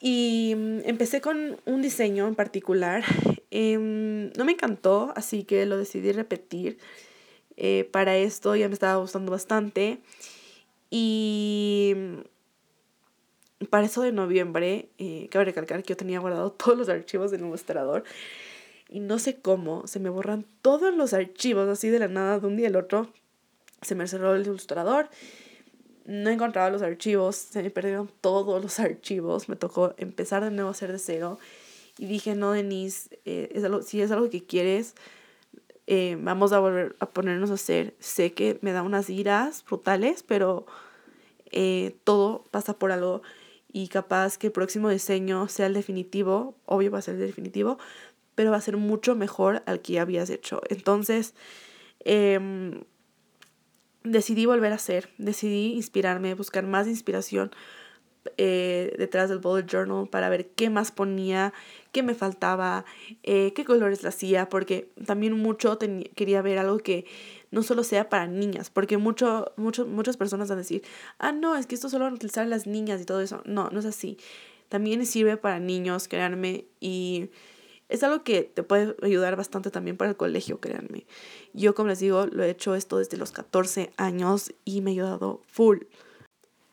Y 0.00 0.54
mm, 0.56 0.88
empecé 0.88 1.20
con 1.20 1.60
un 1.66 1.82
diseño 1.82 2.26
en 2.28 2.34
particular. 2.34 3.04
Em, 3.50 4.32
no 4.38 4.46
me 4.46 4.52
encantó, 4.52 5.12
así 5.16 5.44
que 5.44 5.66
lo 5.66 5.76
decidí 5.76 6.12
repetir. 6.12 6.78
Eh, 7.58 7.86
para 7.92 8.16
esto 8.16 8.56
ya 8.56 8.68
me 8.68 8.72
estaba 8.72 8.96
gustando 8.96 9.30
bastante. 9.30 10.00
Y 10.94 11.94
para 13.70 13.86
eso 13.86 14.02
de 14.02 14.12
noviembre, 14.12 14.90
eh, 14.98 15.26
cabe 15.30 15.46
recalcar 15.46 15.82
que 15.82 15.88
yo 15.88 15.96
tenía 15.96 16.20
guardado 16.20 16.52
todos 16.58 16.76
los 16.76 16.90
archivos 16.90 17.30
del 17.30 17.40
ilustrador 17.40 18.04
y 18.90 19.00
no 19.00 19.18
sé 19.18 19.40
cómo, 19.40 19.86
se 19.86 20.00
me 20.00 20.10
borran 20.10 20.44
todos 20.60 20.94
los 20.94 21.14
archivos 21.14 21.66
así 21.70 21.88
de 21.88 21.98
la 21.98 22.08
nada 22.08 22.40
de 22.40 22.46
un 22.46 22.58
día 22.58 22.68
al 22.68 22.76
otro. 22.76 23.10
Se 23.80 23.94
me 23.94 24.06
cerró 24.06 24.34
el 24.34 24.42
ilustrador, 24.42 25.08
no 26.04 26.28
encontraba 26.28 26.68
los 26.68 26.82
archivos, 26.82 27.36
se 27.36 27.62
me 27.62 27.70
perdieron 27.70 28.10
todos 28.20 28.62
los 28.62 28.78
archivos, 28.78 29.48
me 29.48 29.56
tocó 29.56 29.94
empezar 29.96 30.44
de 30.44 30.50
nuevo 30.50 30.68
a 30.68 30.72
hacer 30.72 30.92
de 30.92 30.98
cero 30.98 31.38
y 31.96 32.04
dije, 32.04 32.34
no, 32.34 32.52
Denise, 32.52 33.18
eh, 33.24 33.48
es 33.54 33.64
algo, 33.64 33.80
si 33.80 34.02
es 34.02 34.10
algo 34.10 34.28
que 34.28 34.44
quieres, 34.44 34.94
eh, 35.94 36.16
vamos 36.18 36.54
a 36.54 36.58
volver 36.58 36.96
a 37.00 37.10
ponernos 37.10 37.50
a 37.50 37.54
hacer. 37.54 37.94
Sé 37.98 38.32
que 38.32 38.58
me 38.62 38.72
da 38.72 38.82
unas 38.82 39.10
iras 39.10 39.62
brutales, 39.62 40.22
pero 40.22 40.64
eh, 41.50 41.94
todo 42.04 42.46
pasa 42.50 42.78
por 42.78 42.92
algo 42.92 43.20
y 43.74 43.88
capaz 43.88 44.38
que 44.38 44.46
el 44.46 44.54
próximo 44.54 44.88
diseño 44.88 45.48
sea 45.48 45.66
el 45.66 45.74
definitivo, 45.74 46.56
obvio 46.64 46.90
va 46.90 47.00
a 47.00 47.02
ser 47.02 47.16
el 47.16 47.20
definitivo, 47.20 47.76
pero 48.34 48.50
va 48.50 48.56
a 48.56 48.62
ser 48.62 48.78
mucho 48.78 49.14
mejor 49.16 49.62
al 49.66 49.82
que 49.82 50.00
habías 50.00 50.30
hecho. 50.30 50.62
Entonces, 50.70 51.34
em, 52.06 52.84
decidí 54.02 54.46
volver 54.46 54.72
a 54.72 54.76
hacer, 54.76 55.10
decidí 55.18 55.74
inspirarme, 55.74 56.32
buscar 56.32 56.64
más 56.64 56.88
inspiración 56.88 57.50
eh, 58.38 58.94
detrás 58.96 59.28
del 59.28 59.40
bullet 59.40 59.66
journal 59.66 60.08
para 60.08 60.30
ver 60.30 60.46
qué 60.52 60.70
más 60.70 60.90
ponía, 60.90 61.52
qué 61.92 62.02
me 62.02 62.14
faltaba, 62.14 62.84
eh, 63.22 63.52
qué 63.54 63.64
colores 63.64 64.02
la 64.02 64.08
hacía, 64.08 64.48
porque 64.48 64.90
también 65.06 65.34
mucho 65.34 65.78
quería 66.14 66.42
ver 66.42 66.58
algo 66.58 66.78
que 66.78 67.04
no 67.50 67.62
solo 67.62 67.84
sea 67.84 68.08
para 68.08 68.26
niñas, 68.26 68.70
porque 68.70 68.96
mucho, 68.96 69.52
mucho, 69.56 69.86
muchas 69.86 70.16
personas 70.16 70.48
van 70.48 70.58
a 70.58 70.62
decir, 70.62 70.82
ah, 71.18 71.32
no, 71.32 71.54
es 71.54 71.66
que 71.66 71.74
esto 71.74 71.90
solo 71.90 72.04
van 72.04 72.14
a 72.14 72.16
utilizar 72.16 72.46
las 72.46 72.66
niñas 72.66 73.00
y 73.00 73.04
todo 73.04 73.20
eso. 73.20 73.42
No, 73.44 73.68
no 73.70 73.78
es 73.80 73.84
así. 73.84 74.18
También 74.70 75.04
sirve 75.04 75.36
para 75.36 75.60
niños, 75.60 76.08
créanme, 76.08 76.64
y 76.80 77.28
es 77.90 78.02
algo 78.02 78.24
que 78.24 78.42
te 78.42 78.62
puede 78.62 78.96
ayudar 79.02 79.36
bastante 79.36 79.70
también 79.70 79.98
para 79.98 80.10
el 80.10 80.16
colegio, 80.16 80.60
créanme. 80.60 81.04
Yo, 81.52 81.74
como 81.74 81.90
les 81.90 81.98
digo, 81.98 82.24
lo 82.26 82.42
he 82.42 82.48
hecho 82.48 82.74
esto 82.74 82.96
desde 82.96 83.18
los 83.18 83.32
14 83.32 83.92
años 83.98 84.54
y 84.64 84.80
me 84.80 84.92
ha 84.92 84.94
ayudado 84.94 85.42
full. 85.46 85.80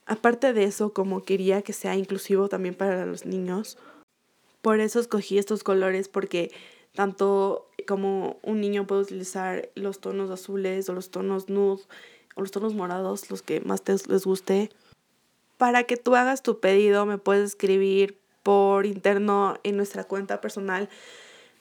Aparte 0.05 0.53
de 0.53 0.63
eso, 0.63 0.93
como 0.93 1.23
quería 1.23 1.62
que 1.62 1.73
sea 1.73 1.97
inclusivo 1.97 2.47
también 2.47 2.73
para 2.73 3.05
los 3.05 3.25
niños, 3.25 3.77
por 4.62 4.80
eso 4.80 5.00
escogí 5.00 5.38
estos 5.38 5.63
colores 5.63 6.10
porque 6.10 6.52
tanto 6.93 7.69
como 7.88 8.39
un 8.43 8.62
niño 8.62 8.88
puede 8.88 9.02
utilizar 9.02 9.69
los 9.76 10.00
tonos 10.00 10.30
azules 10.32 10.89
o 10.89 10.93
los 10.93 11.12
tonos 11.12 11.50
nude 11.50 11.82
o 12.36 12.41
los 12.41 12.52
tonos 12.52 12.74
morados, 12.74 13.30
los 13.30 13.41
que 13.41 13.62
más 13.62 13.82
te, 13.84 13.95
les 14.08 14.26
guste. 14.26 14.69
Para 15.58 15.84
que 15.84 15.98
tú 15.98 16.15
hagas 16.15 16.41
tu 16.43 16.60
pedido 16.60 17.06
me 17.06 17.17
puedes 17.17 17.52
escribir 17.52 18.17
por 18.43 18.86
interno 18.86 19.60
en 19.63 19.78
nuestra 19.78 20.04
cuenta 20.04 20.41
personal 20.41 20.89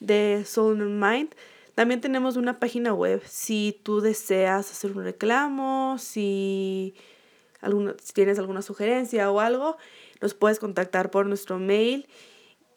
de 0.01 0.45
Soul 0.47 0.81
and 0.81 1.03
Mind. 1.03 1.35
También 1.75 2.01
tenemos 2.01 2.37
una 2.37 2.59
página 2.59 2.93
web 2.93 3.23
si 3.27 3.81
tú 3.83 4.01
deseas 4.01 4.71
hacer 4.71 4.93
un 4.93 5.05
reclamo, 5.05 5.97
si 5.99 6.95
si 8.03 8.13
tienes 8.13 8.39
alguna 8.39 8.63
sugerencia 8.63 9.31
o 9.31 9.41
algo, 9.41 9.77
nos 10.21 10.35
puedes 10.35 10.59
contactar 10.59 11.11
por 11.11 11.27
nuestro 11.27 11.59
mail. 11.59 12.07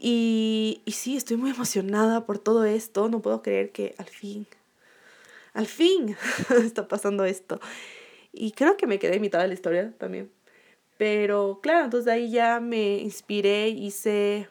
Y, 0.03 0.81
y 0.85 0.93
sí, 0.93 1.15
estoy 1.15 1.37
muy 1.37 1.51
emocionada 1.51 2.25
por 2.25 2.39
todo 2.39 2.65
esto. 2.65 3.07
No 3.07 3.21
puedo 3.21 3.43
creer 3.43 3.71
que 3.71 3.93
al 3.99 4.07
fin, 4.07 4.47
al 5.53 5.67
fin 5.67 6.17
está 6.65 6.87
pasando 6.87 7.23
esto. 7.23 7.59
Y 8.33 8.53
creo 8.53 8.77
que 8.77 8.87
me 8.87 8.97
quedé 8.97 9.17
en 9.17 9.21
mitad 9.21 9.39
de 9.41 9.47
la 9.47 9.53
historia 9.53 9.93
también. 9.99 10.31
Pero 10.97 11.59
claro, 11.61 11.85
entonces 11.85 12.05
de 12.05 12.13
ahí 12.13 12.31
ya 12.31 12.59
me 12.59 12.97
inspiré, 12.97 13.69
hice 13.69 14.49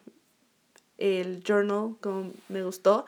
el 0.98 1.42
journal 1.42 1.96
como 2.00 2.32
me 2.48 2.62
gustó 2.62 3.04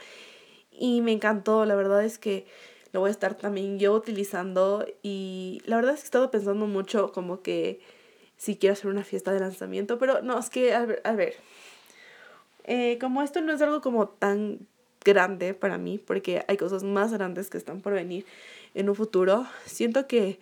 y 0.73 1.01
me 1.01 1.13
encantó. 1.13 1.65
La 1.65 1.77
verdad 1.77 2.05
es 2.05 2.19
que 2.19 2.47
lo 2.91 2.99
voy 3.01 3.09
a 3.09 3.13
estar 3.13 3.37
también 3.37 3.79
yo 3.79 3.95
utilizando 3.95 4.85
y 5.01 5.63
la 5.65 5.77
verdad 5.77 5.95
es 5.95 6.01
que 6.01 6.07
he 6.07 6.07
estado 6.07 6.33
pensando 6.33 6.67
mucho 6.67 7.13
como 7.13 7.41
que 7.41 7.81
si 8.37 8.57
quiero 8.57 8.73
hacer 8.73 8.91
una 8.91 9.05
fiesta 9.05 9.33
de 9.33 9.39
lanzamiento, 9.39 9.99
pero 10.01 10.23
no, 10.23 10.41
es 10.41 10.51
que, 10.51 10.75
a 10.75 10.85
ver, 10.85 11.01
a 11.05 11.13
ver 11.13 11.37
eh, 12.65 12.99
como 13.01 13.23
esto 13.23 13.41
no 13.41 13.53
es 13.53 13.63
algo 13.63 13.81
como 13.81 14.09
tan 14.09 14.67
grande 15.05 15.55
para 15.55 15.79
mí, 15.79 15.99
porque 15.99 16.45
hay 16.49 16.57
cosas 16.57 16.83
más 16.85 17.13
grandes 17.13 17.51
que 17.51 17.59
están 17.59 17.81
por 17.81 17.93
venir 17.93 18.25
en 18.75 18.89
un 18.89 18.95
futuro, 18.95 19.47
siento 19.67 20.07
que 20.07 20.39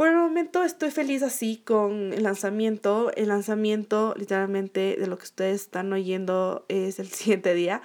por 0.00 0.08
el 0.08 0.16
momento 0.16 0.64
estoy 0.64 0.90
feliz 0.90 1.22
así 1.22 1.58
con 1.58 2.14
el 2.14 2.22
lanzamiento. 2.22 3.12
El 3.16 3.28
lanzamiento 3.28 4.14
literalmente 4.16 4.96
de 4.98 5.06
lo 5.06 5.18
que 5.18 5.24
ustedes 5.24 5.60
están 5.60 5.92
oyendo 5.92 6.64
es 6.68 6.98
el 6.98 7.08
siguiente 7.12 7.52
día. 7.52 7.82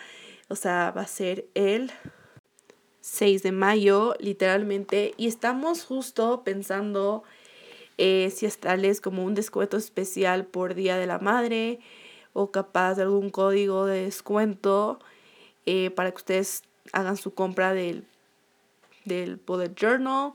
O 0.47 0.55
sea, 0.55 0.93
va 0.95 1.01
a 1.01 1.07
ser 1.07 1.45
el 1.55 1.91
6 3.01 3.43
de 3.43 3.51
mayo, 3.51 4.15
literalmente. 4.21 5.13
Y 5.17 5.27
estamos 5.27 5.83
justo 5.83 6.45
pensando 6.45 7.23
eh, 7.97 8.31
si 8.33 8.45
estarles 8.45 9.01
como 9.01 9.25
un 9.25 9.35
descuento 9.35 9.75
especial 9.75 10.45
por 10.45 10.73
Día 10.73 10.97
de 10.97 11.07
la 11.07 11.19
Madre 11.19 11.81
o 12.35 12.51
capaz 12.51 12.95
de 12.95 13.03
algún 13.03 13.29
código 13.29 13.85
de 13.85 14.03
descuento 14.03 14.99
eh, 15.65 15.89
para 15.89 16.11
que 16.11 16.17
ustedes 16.17 16.63
hagan 16.91 17.15
su 17.15 17.33
compra 17.33 17.73
del, 17.73 18.03
del 19.05 19.37
Bullet 19.37 19.73
Journal 19.73 20.33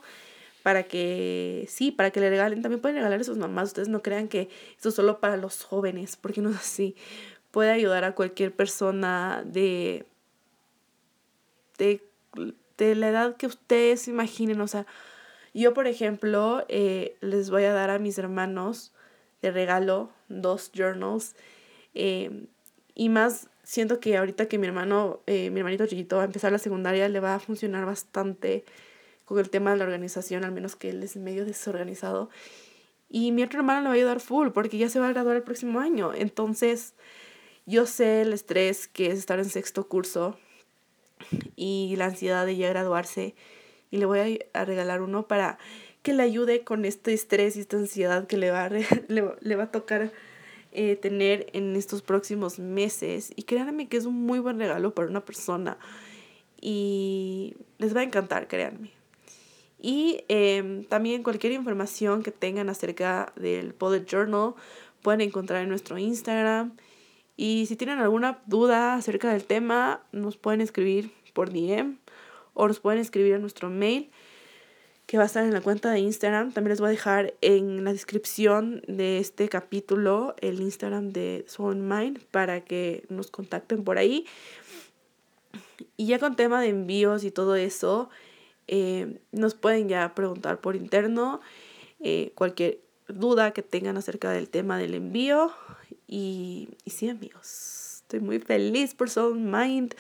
para 0.63 0.85
que, 0.85 1.67
sí, 1.69 1.91
para 1.91 2.11
que 2.11 2.21
le 2.21 2.31
regalen, 2.31 2.63
también 2.63 2.81
pueden 2.81 2.97
regalar 2.97 3.21
a 3.21 3.25
sus 3.25 3.37
mamás, 3.37 3.69
ustedes 3.69 3.89
no 3.89 4.03
crean 4.03 4.29
que 4.29 4.49
esto 4.77 4.91
es 4.91 4.95
solo 4.95 5.21
para 5.21 5.37
los 5.37 5.63
jóvenes, 5.63 6.17
porque 6.17 6.41
no 6.41 6.51
es 6.51 6.57
así, 6.57 6.97
puede 7.51 7.71
ayudar 7.71 8.05
a 8.05 8.15
cualquier 8.15 8.55
persona 8.55 9.43
de, 9.45 10.07
de, 11.79 12.03
de 12.77 12.95
la 12.95 13.09
edad 13.09 13.37
que 13.37 13.47
ustedes 13.47 14.09
imaginen, 14.09 14.61
o 14.61 14.69
sea, 14.69 14.87
yo 15.53 15.75
por 15.75 15.87
ejemplo 15.87 16.65
eh, 16.69 17.17
les 17.21 17.51
voy 17.51 17.65
a 17.65 17.73
dar 17.73 17.91
a 17.91 17.99
mis 17.99 18.19
hermanos 18.19 18.93
de 19.43 19.51
regalo 19.51 20.11
dos 20.29 20.71
journals 20.73 21.35
eh, 21.95 22.47
y 22.95 23.09
más 23.09 23.49
siento 23.63 24.01
que 24.01 24.17
ahorita 24.17 24.47
que 24.47 24.59
mi 24.59 24.67
hermano, 24.67 25.21
eh, 25.27 25.51
mi 25.51 25.61
hermanito 25.61 25.87
chiquito 25.87 26.17
va 26.17 26.23
a 26.23 26.27
empezar 26.27 26.53
la 26.53 26.59
secundaria, 26.59 27.09
le 27.09 27.21
va 27.21 27.37
a 27.37 27.39
funcionar 27.39 27.87
bastante 27.87 28.65
con 29.25 29.39
el 29.39 29.49
tema 29.49 29.71
de 29.71 29.77
la 29.77 29.85
organización, 29.85 30.45
al 30.45 30.53
menos 30.53 30.75
que 30.75 30.91
él 30.91 31.03
es 31.03 31.17
medio 31.17 31.45
desorganizado. 31.45 32.31
Y 33.09 33.33
mi 33.33 33.43
otro 33.43 33.61
hermano 33.61 33.81
le 33.81 33.89
va 33.89 33.93
a 33.93 33.97
ayudar 33.97 34.21
full 34.21 34.49
porque 34.51 34.79
ya 34.79 34.89
se 34.89 35.01
va 35.01 35.09
a 35.09 35.13
graduar 35.13 35.37
el 35.37 35.43
próximo 35.43 35.81
año. 35.81 36.13
Entonces, 36.15 36.95
yo 37.67 37.87
sé 37.87 38.23
el 38.23 38.33
estrés 38.33 38.89
que 38.89 39.07
es 39.07 39.19
estar 39.19 39.39
en 39.39 39.45
sexto 39.45 39.87
curso 39.87 40.37
y 41.57 41.95
la 41.97 42.07
ansiedad 42.07 42.47
de 42.47 42.57
ya 42.57 42.69
graduarse. 42.71 43.35
Y 43.91 43.99
le 43.99 44.07
voy 44.07 44.41
a, 44.53 44.65
regalar 44.65 45.03
uno 45.03 45.27
para 45.27 45.59
que 46.03 46.13
le 46.13 46.23
ayude 46.23 46.65
con 46.65 46.85
este 46.85 47.13
estrés 47.13 47.57
y 47.57 47.61
esta 47.61 47.77
ansiedad 47.77 48.27
que 48.27 48.37
le 48.37 48.51
va 48.51 48.65
a, 48.65 48.71
le, 49.09 49.57
va 49.57 49.65
a 49.65 49.71
tocar 49.71 50.13
eh, 50.73 50.97
tener 50.97 51.47
en 51.53 51.77
estos 51.77 52.03
próximos 52.03 52.59
meses. 52.59 53.33
Y 53.37 53.43
créanme 53.45 53.89
que 53.89 53.97
es 53.97 54.07
un 54.07 54.27
muy 54.27 54.39
buen 54.39 54.59
regalo 54.59 54.95
para 54.95 55.09
una 55.09 55.25
persona. 55.25 55.79
Y 56.61 57.55
les 57.79 57.95
va 57.95 58.01
a 58.01 58.05
encantar, 58.05 58.49
créanme. 58.49 58.91
Y 59.83 60.25
em, 60.29 60.85
también 60.85 61.23
cualquier 61.23 61.53
información 61.53 62.23
que 62.23 62.31
tengan 62.31 62.69
acerca 62.69 63.33
del 63.37 63.73
Bullet 63.73 64.05
Journal 64.05 64.55
pueden 65.03 65.23
encontrar 65.23 65.63
en 65.63 65.69
nuestro 65.71 65.99
Instagram. 65.99 66.77
Y 67.37 67.67
si 67.67 67.77
tienen 67.77 67.99
alguna 67.99 68.43
duda 68.47 68.95
acerca 68.95 69.33
del 69.33 69.45
tema, 69.45 70.03
nos 70.13 70.37
pueden 70.37 70.61
escribir 70.61 71.11
por 71.33 71.51
DM 71.51 71.97
o 72.53 72.69
nos 72.69 72.81
pueden 72.81 73.01
escribir 73.01 73.35
a 73.35 73.39
nuestro 73.39 73.71
mail 73.71 74.11
que 75.11 75.17
va 75.17 75.25
a 75.25 75.27
estar 75.27 75.45
en 75.45 75.53
la 75.53 75.61
cuenta 75.61 75.91
de 75.91 75.99
Instagram. 75.99 76.53
También 76.53 76.71
les 76.71 76.79
voy 76.79 76.87
a 76.87 76.91
dejar 76.91 77.35
en 77.41 77.83
la 77.83 77.93
descripción 77.93 78.81
de 78.87 79.19
este 79.19 79.49
capítulo 79.49 80.37
el 80.41 80.61
Instagram 80.61 81.11
de 81.11 81.45
Soul 81.49 81.79
Mind 81.79 82.21
para 82.31 82.61
que 82.61 83.03
nos 83.09 83.29
contacten 83.33 83.83
por 83.83 83.99
ahí. 83.99 84.25
Y 85.97 86.07
ya 86.07 86.21
con 86.21 86.37
tema 86.37 86.61
de 86.61 86.69
envíos 86.69 87.25
y 87.25 87.33
todo 87.33 87.57
eso, 87.57 88.09
eh, 88.69 89.19
nos 89.33 89.57
pueden 89.57 89.89
ya 89.89 90.15
preguntar 90.15 90.61
por 90.61 90.77
interno 90.77 91.41
eh, 91.99 92.31
cualquier 92.37 92.79
duda 93.09 93.51
que 93.51 93.65
tengan 93.65 93.97
acerca 93.97 94.31
del 94.31 94.49
tema 94.49 94.79
del 94.79 94.95
envío. 94.95 95.51
Y, 96.07 96.69
y 96.85 96.91
sí, 96.93 97.09
amigos, 97.09 98.03
estoy 98.03 98.21
muy 98.21 98.39
feliz 98.39 98.95
por 98.95 99.11
Soul 99.11 99.41
Mind. 99.41 99.93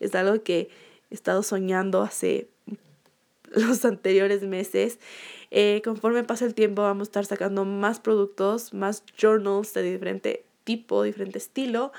Es 0.00 0.14
algo 0.14 0.42
que 0.42 0.70
he 1.10 1.14
estado 1.14 1.42
soñando 1.42 2.00
hace 2.00 2.48
los 3.54 3.84
anteriores 3.84 4.42
meses. 4.42 4.98
Eh, 5.50 5.80
conforme 5.84 6.24
pasa 6.24 6.44
el 6.44 6.54
tiempo 6.54 6.82
vamos 6.82 7.08
a 7.08 7.10
estar 7.10 7.26
sacando 7.26 7.64
más 7.64 8.00
productos, 8.00 8.74
más 8.74 9.04
journals 9.20 9.72
de 9.74 9.82
diferente 9.82 10.44
tipo, 10.64 11.02
diferente 11.02 11.38
estilo. 11.38 11.92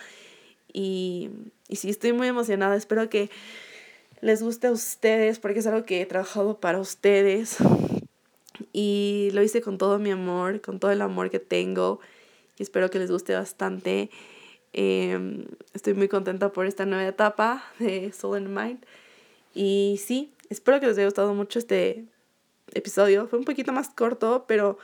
Y, 0.74 1.30
y 1.68 1.78
sí, 1.78 1.90
estoy 1.90 2.14
muy 2.14 2.28
emocionada. 2.28 2.76
Espero 2.76 3.10
que 3.10 3.30
les 4.22 4.42
guste 4.42 4.68
a 4.68 4.72
ustedes 4.72 5.40
porque 5.40 5.60
es 5.60 5.68
algo 5.68 5.86
que 5.86 6.02
he 6.02 6.06
trabajado 6.06 6.60
para 6.60 6.80
ustedes 6.80 7.58
y 8.74 9.30
lo 9.34 9.44
hice 9.44 9.62
con 9.62 9.78
todo 9.78 10.00
mi 10.00 10.12
amor, 10.12 10.62
con 10.62 10.80
todo 10.80 10.92
el 10.92 11.02
amor 11.02 11.30
que 11.30 11.40
tengo 11.40 12.00
y 12.58 12.64
espero 12.64 12.90
que 12.90 13.00
les 13.00 13.12
guste 13.12 13.34
bastante. 13.34 14.10
Em, 14.74 15.46
estoy 15.74 15.94
muy 15.94 16.08
contenta 16.08 16.52
por 16.52 16.66
esta 16.66 16.86
nueva 16.86 17.08
etapa 17.08 17.64
de 17.80 18.12
Soul 18.12 18.38
and 18.38 18.50
Mind 18.50 18.86
y 19.54 20.00
sí, 20.04 20.34
espero 20.50 20.80
que 20.80 20.88
les 20.88 20.98
haya 20.98 21.06
gustado 21.06 21.34
mucho 21.34 21.60
este 21.60 22.06
episodio. 22.74 23.28
Fue 23.28 23.40
un 23.40 23.46
poquito 23.46 23.72
más 23.72 23.90
corto, 23.90 24.46
pero 24.48 24.78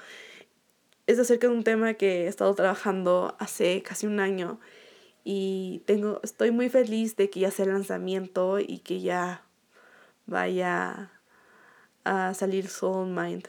es 1.08 1.19
acerca 1.19 1.47
de 1.47 1.54
un 1.54 1.63
tema 1.63 1.95
que 1.95 2.26
he 2.26 2.28
estado 2.28 2.54
trabajando 2.56 3.36
hace 3.39 3.82
casi 3.84 4.08
un 4.08 4.19
año 4.19 4.60
y 5.23 5.82
tengo, 5.86 6.19
estoy 6.23 6.52
muy 6.52 6.69
feliz 6.69 7.15
de 7.15 7.30
que 7.30 7.41
ya 7.41 7.52
sea 7.52 7.65
el 7.65 7.71
lanzamiento 7.71 8.60
y 8.60 8.80
que 8.80 9.02
ya 9.02 9.43
vaya 10.26 11.12
a 12.04 12.34
salir 12.34 12.67
Soul 12.67 13.08
Mind 13.08 13.47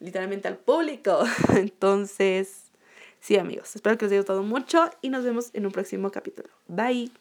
literalmente 0.00 0.48
al 0.48 0.56
público. 0.56 1.22
Entonces, 1.56 2.72
sí 3.20 3.38
amigos, 3.38 3.76
espero 3.76 3.96
que 3.96 4.06
les 4.06 4.12
haya 4.12 4.20
gustado 4.20 4.42
mucho 4.42 4.90
y 5.00 5.10
nos 5.10 5.24
vemos 5.24 5.50
en 5.52 5.66
un 5.66 5.72
próximo 5.72 6.10
capítulo. 6.10 6.48
Bye. 6.66 7.19